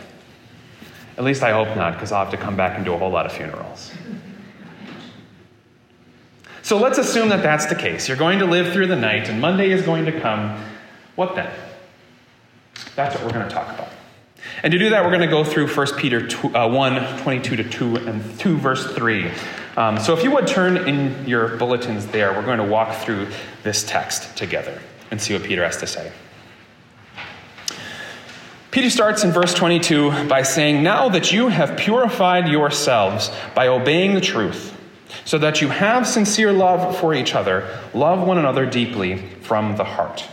At 1.18 1.24
least 1.24 1.42
I 1.44 1.52
hope 1.52 1.76
not, 1.76 1.94
because 1.94 2.12
I'll 2.12 2.26
have 2.26 2.32
to 2.32 2.38
come 2.38 2.56
back 2.56 2.76
and 2.76 2.86
do 2.86 2.94
a 2.94 2.98
whole 2.98 3.10
lot 3.10 3.26
of 3.26 3.32
funerals. 3.32 3.92
So 6.62 6.78
let's 6.78 6.98
assume 6.98 7.30
that 7.30 7.42
that's 7.42 7.68
the 7.68 7.76
case. 7.76 8.08
You're 8.08 8.18
going 8.18 8.40
to 8.40 8.46
live 8.46 8.74
through 8.74 8.88
the 8.88 8.96
night, 8.96 9.30
and 9.30 9.40
Monday 9.40 9.72
is 9.72 9.84
going 9.84 10.06
to 10.06 10.20
come. 10.20 10.62
What 11.16 11.36
then? 11.36 11.50
That's 12.96 13.16
what 13.16 13.24
we're 13.24 13.32
going 13.32 13.48
to 13.48 13.54
talk 13.54 13.74
about. 13.74 13.88
And 14.64 14.72
to 14.74 14.78
do 14.78 14.90
that, 14.90 15.04
we're 15.04 15.12
going 15.12 15.22
to 15.22 15.28
go 15.28 15.44
through 15.44 15.68
1 15.68 15.88
Peter 15.98 16.28
2, 16.28 16.56
uh, 16.56 16.68
1 16.68 17.22
22 17.22 17.56
to 17.56 17.64
2 17.64 17.96
and 17.98 18.40
2 18.40 18.58
verse 18.58 18.94
3. 18.94 19.32
Um, 19.78 20.00
so 20.00 20.14
if 20.14 20.24
you 20.24 20.32
would 20.32 20.48
turn 20.48 20.78
in 20.78 21.28
your 21.28 21.56
bulletins 21.58 22.08
there, 22.08 22.34
we're 22.34 22.46
going 22.46 22.58
to 22.58 22.64
walk 22.64 22.96
through 22.98 23.28
this 23.64 23.86
text 23.86 24.36
together 24.36 24.82
and 25.12 25.22
see 25.22 25.34
what 25.34 25.44
Peter 25.44 25.64
has 25.64 25.78
to 25.78 25.88
say. 25.88 26.12
Peter 28.78 28.92
starts 28.92 29.24
in 29.24 29.32
verse 29.32 29.56
22 29.56 30.28
by 30.28 30.44
saying, 30.44 30.84
Now 30.84 31.10
that 31.10 31.32
you 31.32 31.48
have 31.48 31.80
purified 31.80 32.48
yourselves 32.48 33.32
by 33.56 33.70
obeying 33.70 34.14
the 34.14 34.22
truth, 34.22 34.72
so 35.26 35.40
that 35.40 35.62
you 35.62 35.70
have 35.70 36.06
sincere 36.06 36.54
love 36.54 36.96
for 37.00 37.16
each 37.16 37.34
other, 37.34 37.68
love 37.96 38.22
one 38.22 38.38
another 38.38 38.68
deeply 38.68 39.18
from 39.42 39.78
the 39.78 39.84
heart. 39.84 40.30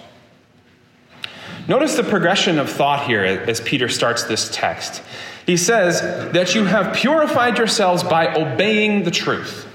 Notice 1.68 1.96
the 1.96 2.02
progression 2.02 2.58
of 2.58 2.68
thought 2.68 3.06
here 3.06 3.24
as 3.24 3.62
Peter 3.62 3.88
starts 3.88 4.24
this 4.24 4.50
text. 4.52 5.02
He 5.46 5.56
says 5.56 6.02
that 6.34 6.54
you 6.54 6.66
have 6.66 6.94
purified 6.94 7.56
yourselves 7.56 8.02
by 8.02 8.34
obeying 8.34 9.04
the 9.04 9.10
truth. 9.10 9.66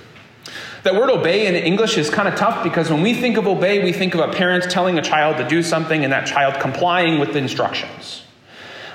That 0.83 0.93
word 0.93 1.09
obey 1.09 1.47
in 1.47 1.55
English 1.55 1.97
is 1.97 2.11
kind 2.11 2.27
of 2.27 2.35
tough 2.35 2.63
because 2.63 2.91
when 2.91 3.01
we 3.01 3.15
think 3.15 3.37
of 3.37 3.47
obey, 3.47 3.83
we 3.83 3.93
think 3.93 4.13
of 4.13 4.19
a 4.19 4.31
parent 4.31 4.69
telling 4.69 4.99
a 4.99 5.01
child 5.01 5.37
to 5.37 5.47
do 5.47 5.63
something 5.63 6.03
and 6.03 6.13
that 6.13 6.27
child 6.27 6.61
complying 6.61 7.17
with 7.17 7.33
the 7.33 7.39
instructions. 7.39 8.25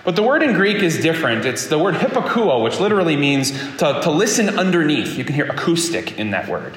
But 0.04 0.16
the 0.16 0.22
word 0.22 0.42
in 0.42 0.52
Greek 0.54 0.82
is 0.82 0.98
different. 0.98 1.46
It's 1.46 1.66
the 1.66 1.78
word 1.78 1.94
hypokuo, 1.94 2.62
which 2.62 2.78
literally 2.78 3.16
means 3.16 3.50
to, 3.78 4.00
to 4.02 4.10
listen 4.10 4.58
underneath. 4.58 5.16
You 5.16 5.24
can 5.24 5.34
hear 5.34 5.46
acoustic 5.46 6.18
in 6.18 6.30
that 6.30 6.48
word 6.48 6.76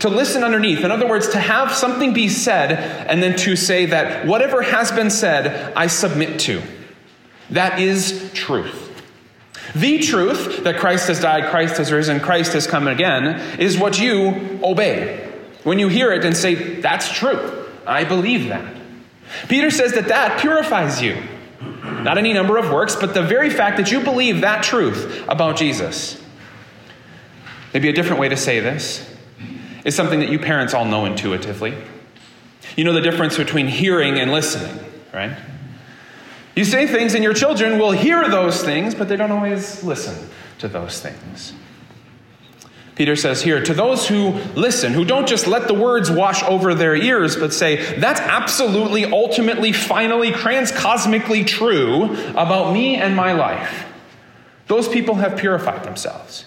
to 0.00 0.08
listen 0.08 0.44
underneath. 0.44 0.84
In 0.84 0.90
other 0.90 1.08
words, 1.08 1.28
to 1.30 1.38
have 1.38 1.72
something 1.72 2.12
be 2.12 2.28
said 2.28 2.72
and 3.08 3.22
then 3.22 3.36
to 3.38 3.56
say 3.56 3.86
that 3.86 4.26
whatever 4.26 4.62
has 4.62 4.92
been 4.92 5.10
said, 5.10 5.72
I 5.74 5.86
submit 5.86 6.40
to. 6.40 6.62
That 7.50 7.78
is 7.78 8.30
truth. 8.34 8.80
The 9.74 9.98
truth 10.00 10.64
that 10.64 10.76
Christ 10.76 11.08
has 11.08 11.20
died, 11.20 11.50
Christ 11.50 11.78
has 11.78 11.90
risen, 11.90 12.20
Christ 12.20 12.52
has 12.52 12.66
come 12.66 12.86
again 12.86 13.58
is 13.58 13.78
what 13.78 13.98
you 13.98 14.60
obey. 14.62 15.32
When 15.62 15.78
you 15.78 15.88
hear 15.88 16.12
it 16.12 16.24
and 16.24 16.36
say, 16.36 16.80
That's 16.80 17.10
true, 17.10 17.66
I 17.86 18.04
believe 18.04 18.48
that. 18.48 18.74
Peter 19.48 19.70
says 19.70 19.94
that 19.94 20.08
that 20.08 20.40
purifies 20.40 21.00
you. 21.00 21.16
Not 22.04 22.18
any 22.18 22.34
number 22.34 22.58
of 22.58 22.70
works, 22.70 22.94
but 22.94 23.14
the 23.14 23.22
very 23.22 23.48
fact 23.48 23.78
that 23.78 23.90
you 23.90 24.00
believe 24.00 24.42
that 24.42 24.62
truth 24.62 25.24
about 25.26 25.56
Jesus. 25.56 26.22
Maybe 27.72 27.88
a 27.88 27.92
different 27.92 28.20
way 28.20 28.28
to 28.28 28.36
say 28.36 28.60
this 28.60 29.10
is 29.84 29.96
something 29.96 30.20
that 30.20 30.28
you 30.28 30.38
parents 30.38 30.74
all 30.74 30.84
know 30.84 31.06
intuitively. 31.06 31.74
You 32.76 32.84
know 32.84 32.92
the 32.92 33.00
difference 33.00 33.36
between 33.36 33.68
hearing 33.68 34.18
and 34.18 34.30
listening, 34.32 34.84
right? 35.14 35.36
You 36.54 36.64
say 36.64 36.86
things, 36.86 37.14
and 37.14 37.24
your 37.24 37.34
children 37.34 37.78
will 37.78 37.92
hear 37.92 38.28
those 38.28 38.62
things, 38.62 38.94
but 38.94 39.08
they 39.08 39.16
don't 39.16 39.32
always 39.32 39.82
listen 39.82 40.28
to 40.58 40.68
those 40.68 41.00
things. 41.00 41.54
Peter 42.94 43.16
says 43.16 43.42
here, 43.42 43.60
to 43.62 43.74
those 43.74 44.06
who 44.06 44.30
listen, 44.54 44.92
who 44.92 45.04
don't 45.04 45.26
just 45.26 45.46
let 45.48 45.66
the 45.66 45.74
words 45.74 46.10
wash 46.10 46.42
over 46.44 46.74
their 46.74 46.94
ears, 46.94 47.36
but 47.36 47.52
say, 47.52 47.98
that's 47.98 48.20
absolutely, 48.20 49.04
ultimately, 49.04 49.72
finally, 49.72 50.30
transcosmically 50.30 51.44
true 51.44 52.14
about 52.36 52.72
me 52.72 52.94
and 52.94 53.16
my 53.16 53.32
life. 53.32 53.86
Those 54.68 54.88
people 54.88 55.16
have 55.16 55.36
purified 55.36 55.82
themselves. 55.82 56.46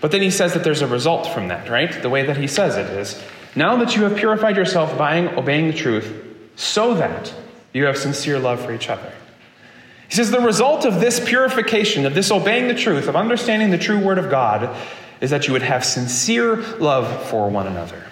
But 0.00 0.10
then 0.10 0.22
he 0.22 0.30
says 0.30 0.54
that 0.54 0.64
there's 0.64 0.80
a 0.80 0.86
result 0.86 1.26
from 1.26 1.48
that, 1.48 1.68
right? 1.68 2.00
The 2.00 2.08
way 2.08 2.24
that 2.24 2.38
he 2.38 2.46
says 2.46 2.76
it 2.76 2.86
is 2.86 3.22
now 3.54 3.76
that 3.76 3.94
you 3.94 4.04
have 4.04 4.16
purified 4.16 4.56
yourself 4.56 4.96
by 4.96 5.18
obeying 5.34 5.66
the 5.66 5.74
truth, 5.74 6.10
so 6.56 6.94
that 6.94 7.34
you 7.74 7.84
have 7.84 7.98
sincere 7.98 8.38
love 8.38 8.60
for 8.64 8.72
each 8.72 8.88
other. 8.88 9.12
He 10.10 10.16
says 10.16 10.32
the 10.32 10.40
result 10.40 10.84
of 10.84 10.98
this 10.98 11.20
purification, 11.20 12.04
of 12.04 12.14
this 12.14 12.32
obeying 12.32 12.66
the 12.66 12.74
truth, 12.74 13.06
of 13.06 13.14
understanding 13.14 13.70
the 13.70 13.78
true 13.78 14.04
word 14.04 14.18
of 14.18 14.28
God, 14.28 14.76
is 15.20 15.30
that 15.30 15.46
you 15.46 15.52
would 15.52 15.62
have 15.62 15.84
sincere 15.84 16.56
love 16.78 17.28
for 17.28 17.48
one 17.48 17.68
another. 17.68 18.02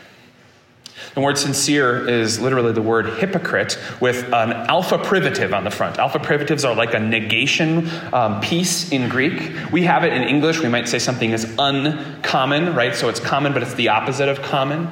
The 1.14 1.20
word 1.20 1.36
sincere 1.36 2.08
is 2.08 2.38
literally 2.38 2.72
the 2.72 2.82
word 2.82 3.06
hypocrite 3.18 3.76
with 4.00 4.26
an 4.26 4.52
alpha 4.52 4.96
privative 4.96 5.52
on 5.52 5.64
the 5.64 5.72
front. 5.72 5.98
Alpha 5.98 6.20
privatives 6.20 6.64
are 6.64 6.76
like 6.76 6.94
a 6.94 7.00
negation 7.00 7.90
um, 8.14 8.40
piece 8.40 8.92
in 8.92 9.08
Greek. 9.08 9.72
We 9.72 9.82
have 9.82 10.04
it 10.04 10.12
in 10.12 10.22
English. 10.22 10.60
We 10.60 10.68
might 10.68 10.86
say 10.86 11.00
something 11.00 11.32
is 11.32 11.52
uncommon, 11.58 12.76
right? 12.76 12.94
So 12.94 13.08
it's 13.08 13.18
common, 13.18 13.52
but 13.52 13.62
it's 13.64 13.74
the 13.74 13.88
opposite 13.88 14.28
of 14.28 14.40
common. 14.42 14.88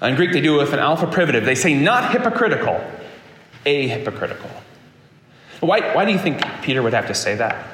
In 0.00 0.14
Greek, 0.14 0.32
they 0.32 0.40
do 0.40 0.54
it 0.54 0.62
with 0.62 0.72
an 0.72 0.78
alpha 0.78 1.08
privative. 1.08 1.44
They 1.44 1.56
say 1.56 1.74
not 1.74 2.12
hypocritical, 2.12 2.80
a 3.66 3.88
hypocritical. 3.88 4.50
Why, 5.60 5.94
why 5.94 6.04
do 6.04 6.12
you 6.12 6.18
think 6.18 6.42
Peter 6.62 6.82
would 6.82 6.92
have 6.92 7.06
to 7.08 7.14
say 7.14 7.34
that? 7.36 7.66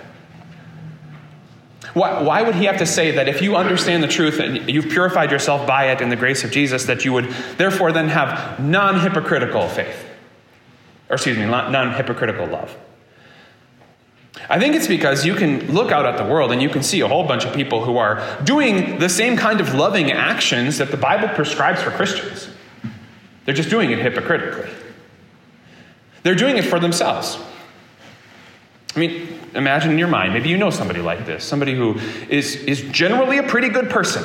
Why, 1.93 2.23
why 2.23 2.43
would 2.43 2.57
he 2.57 2.65
have 2.65 2.79
to 2.79 2.87
say 2.87 3.13
that 3.13 3.29
if 3.29 3.41
you 3.41 3.57
understand 3.57 4.03
the 4.03 4.09
truth 4.09 4.41
and 4.41 4.69
you've 4.69 4.89
purified 4.89 5.31
yourself 5.31 5.67
by 5.67 5.93
it 5.93 6.01
in 6.01 6.09
the 6.09 6.17
grace 6.17 6.43
of 6.43 6.51
Jesus, 6.51 6.85
that 6.87 7.05
you 7.05 7.13
would 7.13 7.27
therefore 7.57 7.93
then 7.93 8.09
have 8.09 8.59
non 8.59 9.01
hypocritical 9.01 9.69
faith? 9.69 10.05
Or, 11.09 11.15
excuse 11.15 11.39
me, 11.39 11.45
non 11.45 11.93
hypocritical 11.93 12.47
love. 12.47 12.77
I 14.49 14.59
think 14.59 14.75
it's 14.75 14.89
because 14.89 15.25
you 15.25 15.35
can 15.35 15.73
look 15.73 15.93
out 15.93 16.05
at 16.05 16.19
the 16.19 16.25
world 16.25 16.51
and 16.53 16.61
you 16.61 16.69
can 16.69 16.83
see 16.83 17.01
a 17.01 17.09
whole 17.09 17.25
bunch 17.27 17.45
of 17.45 17.55
people 17.55 17.85
who 17.85 17.97
are 17.99 18.21
doing 18.43 18.99
the 18.99 19.09
same 19.09 19.37
kind 19.37 19.61
of 19.61 19.75
loving 19.75 20.11
actions 20.11 20.79
that 20.79 20.91
the 20.91 20.97
Bible 20.97 21.29
prescribes 21.29 21.81
for 21.81 21.91
Christians. 21.91 22.49
They're 23.45 23.55
just 23.55 23.71
doing 23.71 23.91
it 23.91 24.01
hypocritically. 24.01 24.71
They're 26.25 26.35
doing 26.35 26.57
it 26.57 26.65
for 26.65 26.81
themselves. 26.81 27.39
I 28.95 29.01
mean, 29.01 29.39
imagine 29.55 29.93
in 29.93 29.99
your 29.99 30.09
mind, 30.09 30.33
maybe 30.33 30.49
you 30.49 30.57
know 30.57 30.71
somebody 30.71 31.01
like 31.01 31.27
this, 31.27 31.45
somebody 31.45 31.75
who 31.75 31.99
is, 32.29 32.57
is 32.57 32.83
generally 32.83 33.39
a 33.39 33.43
pretty 33.43 33.69
good 33.69 33.91
person. 33.91 34.23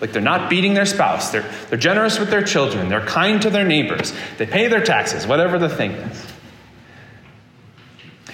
Like 0.00 0.12
they're 0.12 0.22
not 0.22 0.50
beating 0.50 0.74
their 0.74 0.86
spouse, 0.86 1.30
they're, 1.30 1.48
they're 1.68 1.78
generous 1.78 2.18
with 2.18 2.30
their 2.30 2.42
children, 2.42 2.88
they're 2.88 3.06
kind 3.06 3.40
to 3.42 3.50
their 3.50 3.64
neighbors, 3.64 4.12
they 4.38 4.46
pay 4.46 4.66
their 4.66 4.82
taxes, 4.82 5.26
whatever 5.26 5.58
the 5.58 5.68
thing 5.68 5.92
is. 5.92 6.26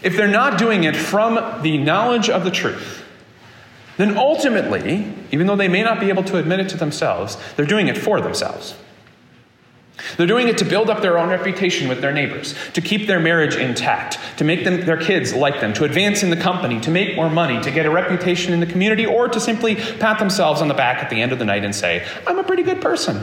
If 0.03 0.17
they're 0.17 0.29
not 0.29 0.59
doing 0.59 0.85
it 0.85 0.97
from 0.97 1.63
the 1.63 1.77
knowledge 1.77 2.31
of 2.31 2.45
the 2.45 2.51
truth, 2.51 3.05
then 3.97 4.17
ultimately, 4.17 5.13
even 5.33 5.49
though 5.49 5.57
they 5.57 5.69
may 5.69 5.83
not 5.83 5.99
be 5.99 6.09
able 6.09 6.23
to 6.25 6.39
admit 6.39 6.61
it 6.61 6.69
to 6.71 6.77
themselves, 6.77 7.37
they're 7.57 7.67
doing 7.67 7.89
it 7.89 7.99
for 7.99 8.21
themselves. 8.21 8.75
They're 10.17 10.27
doing 10.27 10.49
it 10.49 10.59
to 10.59 10.65
build 10.65 10.91
up 10.91 11.03
their 11.03 11.19
own 11.19 11.29
reputation 11.29 11.89
with 11.89 12.01
their 12.01 12.13
neighbors, 12.13 12.55
to 12.75 12.81
keep 12.81 13.07
their 13.07 13.21
marriage 13.21 13.57
intact, 13.57 14.19
to 14.39 14.45
make 14.45 14.65
them, 14.65 14.85
their 14.85 14.97
kids 14.97 15.35
like 15.35 15.61
them, 15.61 15.73
to 15.75 15.85
advance 15.85 16.23
in 16.23 16.31
the 16.31 16.37
company, 16.37 16.81
to 16.81 16.91
make 16.91 17.17
more 17.17 17.29
money, 17.29 17.61
to 17.63 17.71
get 17.71 17.85
a 17.85 17.91
reputation 17.91 18.53
in 18.53 18.61
the 18.61 18.67
community, 18.67 19.05
or 19.05 19.29
to 19.29 19.41
simply 19.41 19.75
pat 19.75 20.19
themselves 20.19 20.61
on 20.61 20.69
the 20.69 20.75
back 20.75 21.03
at 21.03 21.11
the 21.11 21.21
end 21.21 21.33
of 21.33 21.39
the 21.39 21.45
night 21.45 21.65
and 21.65 21.75
say, 21.75 22.07
I'm 22.27 22.39
a 22.39 22.45
pretty 22.45 22.63
good 22.63 22.81
person. 22.81 23.21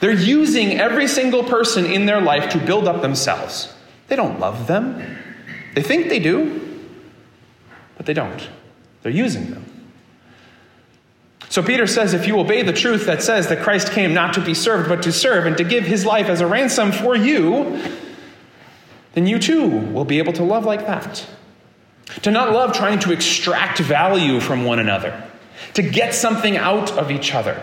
They're 0.00 0.12
using 0.12 0.80
every 0.80 1.06
single 1.06 1.44
person 1.44 1.86
in 1.86 2.06
their 2.06 2.20
life 2.20 2.50
to 2.52 2.58
build 2.58 2.88
up 2.88 3.02
themselves. 3.02 3.72
They 4.08 4.16
don't 4.16 4.40
love 4.40 4.66
them. 4.66 5.18
They 5.74 5.82
think 5.82 6.08
they 6.08 6.18
do, 6.18 6.80
but 7.96 8.06
they 8.06 8.12
don't. 8.12 8.48
They're 9.02 9.12
using 9.12 9.50
them. 9.50 9.71
So 11.52 11.62
Peter 11.62 11.86
says 11.86 12.14
if 12.14 12.26
you 12.26 12.40
obey 12.40 12.62
the 12.62 12.72
truth 12.72 13.04
that 13.04 13.22
says 13.22 13.48
that 13.48 13.62
Christ 13.62 13.92
came 13.92 14.14
not 14.14 14.32
to 14.32 14.40
be 14.40 14.54
served, 14.54 14.88
but 14.88 15.02
to 15.02 15.12
serve 15.12 15.44
and 15.44 15.54
to 15.58 15.64
give 15.64 15.84
his 15.84 16.06
life 16.06 16.28
as 16.28 16.40
a 16.40 16.46
ransom 16.46 16.92
for 16.92 17.14
you, 17.14 17.78
then 19.12 19.26
you 19.26 19.38
too 19.38 19.68
will 19.68 20.06
be 20.06 20.16
able 20.16 20.32
to 20.32 20.42
love 20.44 20.64
like 20.64 20.86
that. 20.86 21.26
To 22.22 22.30
not 22.30 22.52
love 22.52 22.72
trying 22.72 23.00
to 23.00 23.12
extract 23.12 23.80
value 23.80 24.40
from 24.40 24.64
one 24.64 24.78
another. 24.78 25.22
to 25.74 25.82
get 25.82 26.14
something 26.14 26.56
out 26.56 26.92
of 26.92 27.10
each 27.10 27.34
other, 27.34 27.60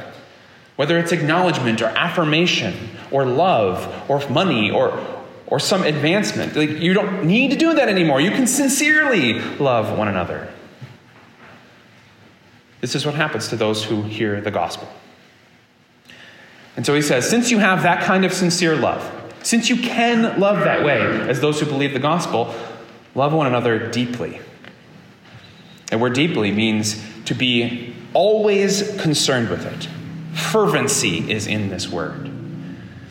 whether 0.75 0.98
it's 0.98 1.12
acknowledgement 1.12 1.81
or 1.81 1.88
affirmation 1.88 2.74
or 3.12 3.25
love 3.25 4.10
or 4.10 4.27
money 4.29 4.72
or, 4.72 5.05
or 5.48 5.60
some 5.60 5.84
advancement. 5.84 6.55
Like, 6.55 6.69
you 6.69 6.93
don't 6.93 7.25
need 7.25 7.51
to 7.51 7.58
do 7.58 7.74
that 7.74 7.89
anymore. 7.89 8.22
You 8.22 8.31
can 8.31 8.48
sincerely 8.48 9.39
love 9.58 9.98
one 9.98 10.08
another. 10.08 10.51
This 12.81 12.95
is 12.95 13.05
what 13.05 13.15
happens 13.15 13.50
to 13.50 13.55
those 13.55 13.83
who 13.83 14.03
hear 14.03 14.39
the 14.41 14.51
gospel. 14.51 14.88
And 16.75 16.86
so 16.86 16.95
he 16.95 17.01
says, 17.01 17.29
since 17.29 17.51
you 17.51 17.59
have 17.59 17.83
that 17.83 18.03
kind 18.03 18.24
of 18.24 18.31
sincere 18.31 18.75
love, 18.75 19.12
since 19.43 19.69
you 19.69 19.77
can 19.77 20.39
love 20.39 20.63
that 20.63 20.83
way 20.83 21.01
as 21.27 21.41
those 21.41 21.59
who 21.59 21.65
believe 21.65 21.93
the 21.93 22.00
gospel, 22.00 22.55
love 23.15 23.33
one 23.33 23.48
another 23.48 23.89
deeply. 23.89 24.39
And 25.91 26.00
where 26.00 26.09
deeply 26.09 26.51
means 26.51 27.03
to 27.25 27.33
be 27.33 27.95
always 28.13 28.95
concerned 29.01 29.50
with 29.50 29.65
it. 29.65 29.89
Fervency 30.38 31.31
is 31.31 31.48
in 31.48 31.69
this 31.69 31.89
word. 31.89 32.31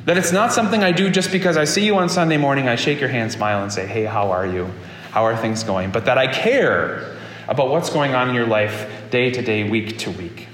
That 0.06 0.16
it's 0.16 0.32
not 0.32 0.52
something 0.52 0.82
I 0.82 0.92
do 0.92 1.10
just 1.10 1.30
because 1.30 1.56
I 1.56 1.64
see 1.64 1.84
you 1.84 1.96
on 1.98 2.08
Sunday 2.08 2.38
morning, 2.38 2.68
I 2.68 2.76
shake 2.76 3.00
your 3.00 3.10
hand, 3.10 3.30
smile, 3.32 3.62
and 3.62 3.72
say, 3.72 3.86
Hey, 3.86 4.04
how 4.04 4.30
are 4.30 4.46
you? 4.46 4.70
How 5.10 5.24
are 5.24 5.36
things 5.36 5.62
going? 5.62 5.90
But 5.90 6.06
that 6.06 6.16
I 6.16 6.32
care 6.32 7.17
about 7.48 7.70
what's 7.70 7.90
going 7.90 8.14
on 8.14 8.28
in 8.28 8.34
your 8.34 8.46
life 8.46 9.10
day 9.10 9.30
to 9.30 9.42
day, 9.42 9.68
week 9.68 9.98
to 9.98 10.10
week. 10.12 10.46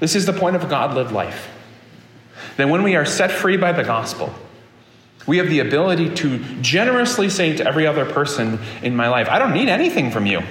This 0.00 0.14
is 0.14 0.24
the 0.24 0.32
point 0.32 0.56
of 0.56 0.64
a 0.64 0.66
God 0.66 0.94
lived 0.94 1.12
life. 1.12 1.48
That 2.56 2.68
when 2.68 2.82
we 2.82 2.96
are 2.96 3.04
set 3.04 3.30
free 3.30 3.56
by 3.56 3.72
the 3.72 3.84
gospel, 3.84 4.32
we 5.26 5.38
have 5.38 5.48
the 5.48 5.60
ability 5.60 6.14
to 6.16 6.38
generously 6.60 7.28
say 7.28 7.56
to 7.56 7.66
every 7.66 7.86
other 7.86 8.04
person 8.04 8.58
in 8.82 8.96
my 8.96 9.08
life, 9.08 9.28
I 9.28 9.38
don't 9.38 9.52
need 9.52 9.68
anything 9.68 10.10
from 10.10 10.26
you, 10.26 10.42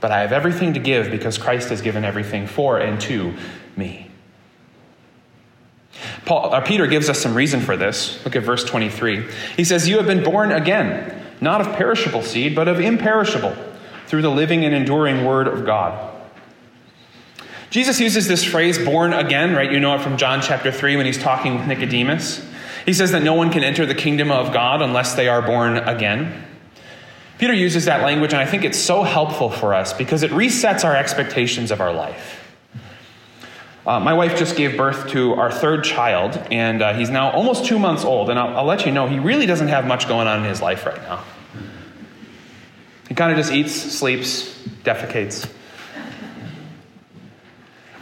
but 0.00 0.10
I 0.10 0.20
have 0.20 0.32
everything 0.32 0.74
to 0.74 0.80
give 0.80 1.10
because 1.10 1.38
Christ 1.38 1.70
has 1.70 1.80
given 1.80 2.04
everything 2.04 2.46
for 2.46 2.78
and 2.78 3.00
to 3.02 3.34
me. 3.76 4.10
Paul, 6.24 6.54
uh, 6.54 6.60
Peter 6.60 6.86
gives 6.86 7.08
us 7.08 7.18
some 7.18 7.34
reason 7.34 7.60
for 7.60 7.76
this. 7.76 8.24
Look 8.24 8.36
at 8.36 8.42
verse 8.42 8.64
23. 8.64 9.26
He 9.56 9.64
says, 9.64 9.88
You 9.88 9.96
have 9.96 10.06
been 10.06 10.22
born 10.22 10.52
again, 10.52 11.19
not 11.40 11.60
of 11.60 11.74
perishable 11.76 12.22
seed, 12.22 12.54
but 12.54 12.68
of 12.68 12.80
imperishable, 12.80 13.56
through 14.06 14.22
the 14.22 14.30
living 14.30 14.64
and 14.64 14.74
enduring 14.74 15.24
word 15.24 15.48
of 15.48 15.64
God. 15.64 16.08
Jesus 17.70 18.00
uses 18.00 18.26
this 18.26 18.44
phrase, 18.44 18.78
born 18.78 19.12
again, 19.12 19.54
right? 19.54 19.70
You 19.70 19.78
know 19.78 19.94
it 19.94 20.00
from 20.00 20.16
John 20.16 20.42
chapter 20.42 20.72
3 20.72 20.96
when 20.96 21.06
he's 21.06 21.18
talking 21.18 21.54
with 21.56 21.66
Nicodemus. 21.66 22.44
He 22.84 22.92
says 22.92 23.12
that 23.12 23.22
no 23.22 23.34
one 23.34 23.52
can 23.52 23.62
enter 23.62 23.86
the 23.86 23.94
kingdom 23.94 24.32
of 24.32 24.52
God 24.52 24.82
unless 24.82 25.14
they 25.14 25.28
are 25.28 25.40
born 25.40 25.76
again. 25.76 26.44
Peter 27.38 27.54
uses 27.54 27.84
that 27.84 28.02
language, 28.02 28.32
and 28.32 28.42
I 28.42 28.46
think 28.46 28.64
it's 28.64 28.78
so 28.78 29.02
helpful 29.02 29.50
for 29.50 29.72
us 29.72 29.92
because 29.92 30.22
it 30.22 30.30
resets 30.32 30.84
our 30.84 30.96
expectations 30.96 31.70
of 31.70 31.80
our 31.80 31.92
life. 31.92 32.39
Uh, 33.86 33.98
my 33.98 34.12
wife 34.12 34.38
just 34.38 34.56
gave 34.56 34.76
birth 34.76 35.08
to 35.08 35.34
our 35.34 35.50
third 35.50 35.84
child, 35.84 36.36
and 36.50 36.82
uh, 36.82 36.92
he's 36.92 37.08
now 37.08 37.30
almost 37.30 37.64
two 37.64 37.78
months 37.78 38.04
old. 38.04 38.28
And 38.28 38.38
I'll, 38.38 38.58
I'll 38.58 38.64
let 38.64 38.84
you 38.84 38.92
know, 38.92 39.06
he 39.06 39.18
really 39.18 39.46
doesn't 39.46 39.68
have 39.68 39.86
much 39.86 40.06
going 40.06 40.28
on 40.28 40.40
in 40.40 40.44
his 40.44 40.60
life 40.60 40.84
right 40.84 41.00
now. 41.02 41.24
He 43.08 43.14
kind 43.14 43.32
of 43.32 43.38
just 43.38 43.52
eats, 43.52 43.72
sleeps, 43.72 44.56
defecates. 44.84 45.50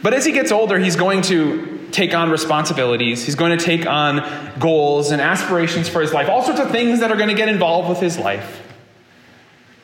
But 0.03 0.13
as 0.13 0.25
he 0.25 0.31
gets 0.31 0.51
older, 0.51 0.77
he's 0.77 0.95
going 0.95 1.23
to 1.23 1.87
take 1.91 2.13
on 2.13 2.29
responsibilities. 2.29 3.25
He's 3.25 3.35
going 3.35 3.57
to 3.57 3.63
take 3.63 3.85
on 3.85 4.59
goals 4.59 5.11
and 5.11 5.21
aspirations 5.21 5.89
for 5.89 6.01
his 6.01 6.13
life, 6.13 6.29
all 6.29 6.43
sorts 6.43 6.59
of 6.59 6.71
things 6.71 6.99
that 6.99 7.11
are 7.11 7.17
going 7.17 7.29
to 7.29 7.35
get 7.35 7.49
involved 7.49 7.89
with 7.89 7.99
his 7.99 8.17
life. 8.17 8.61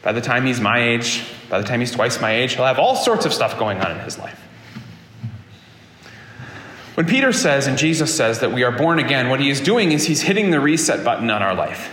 By 0.04 0.12
the 0.12 0.22
time 0.22 0.46
he's 0.46 0.62
my 0.62 0.80
age, 0.80 1.26
by 1.50 1.60
the 1.60 1.68
time 1.68 1.80
he's 1.80 1.92
twice 1.92 2.22
my 2.22 2.32
age, 2.32 2.54
he'll 2.54 2.66
have 2.66 2.80
all 2.80 2.96
sorts 2.96 3.26
of 3.26 3.34
stuff 3.34 3.58
going 3.58 3.80
on 3.80 3.92
in 3.92 4.00
his 4.02 4.20
life. 4.20 4.40
When 6.96 7.06
Peter 7.06 7.32
says 7.32 7.68
and 7.68 7.78
Jesus 7.78 8.16
says 8.16 8.40
that 8.40 8.52
we 8.52 8.64
are 8.64 8.72
born 8.72 9.00
again, 9.00 9.30
what 9.30 9.40
he 9.40 9.50
is 9.50 9.62
doing 9.62 9.92
is 9.92 10.06
he's 10.06 10.22
hitting 10.22 10.50
the 10.50 10.60
reset 10.60 11.04
button 11.04 11.30
on 11.30 11.42
our 11.42 11.54
life. 11.54 11.92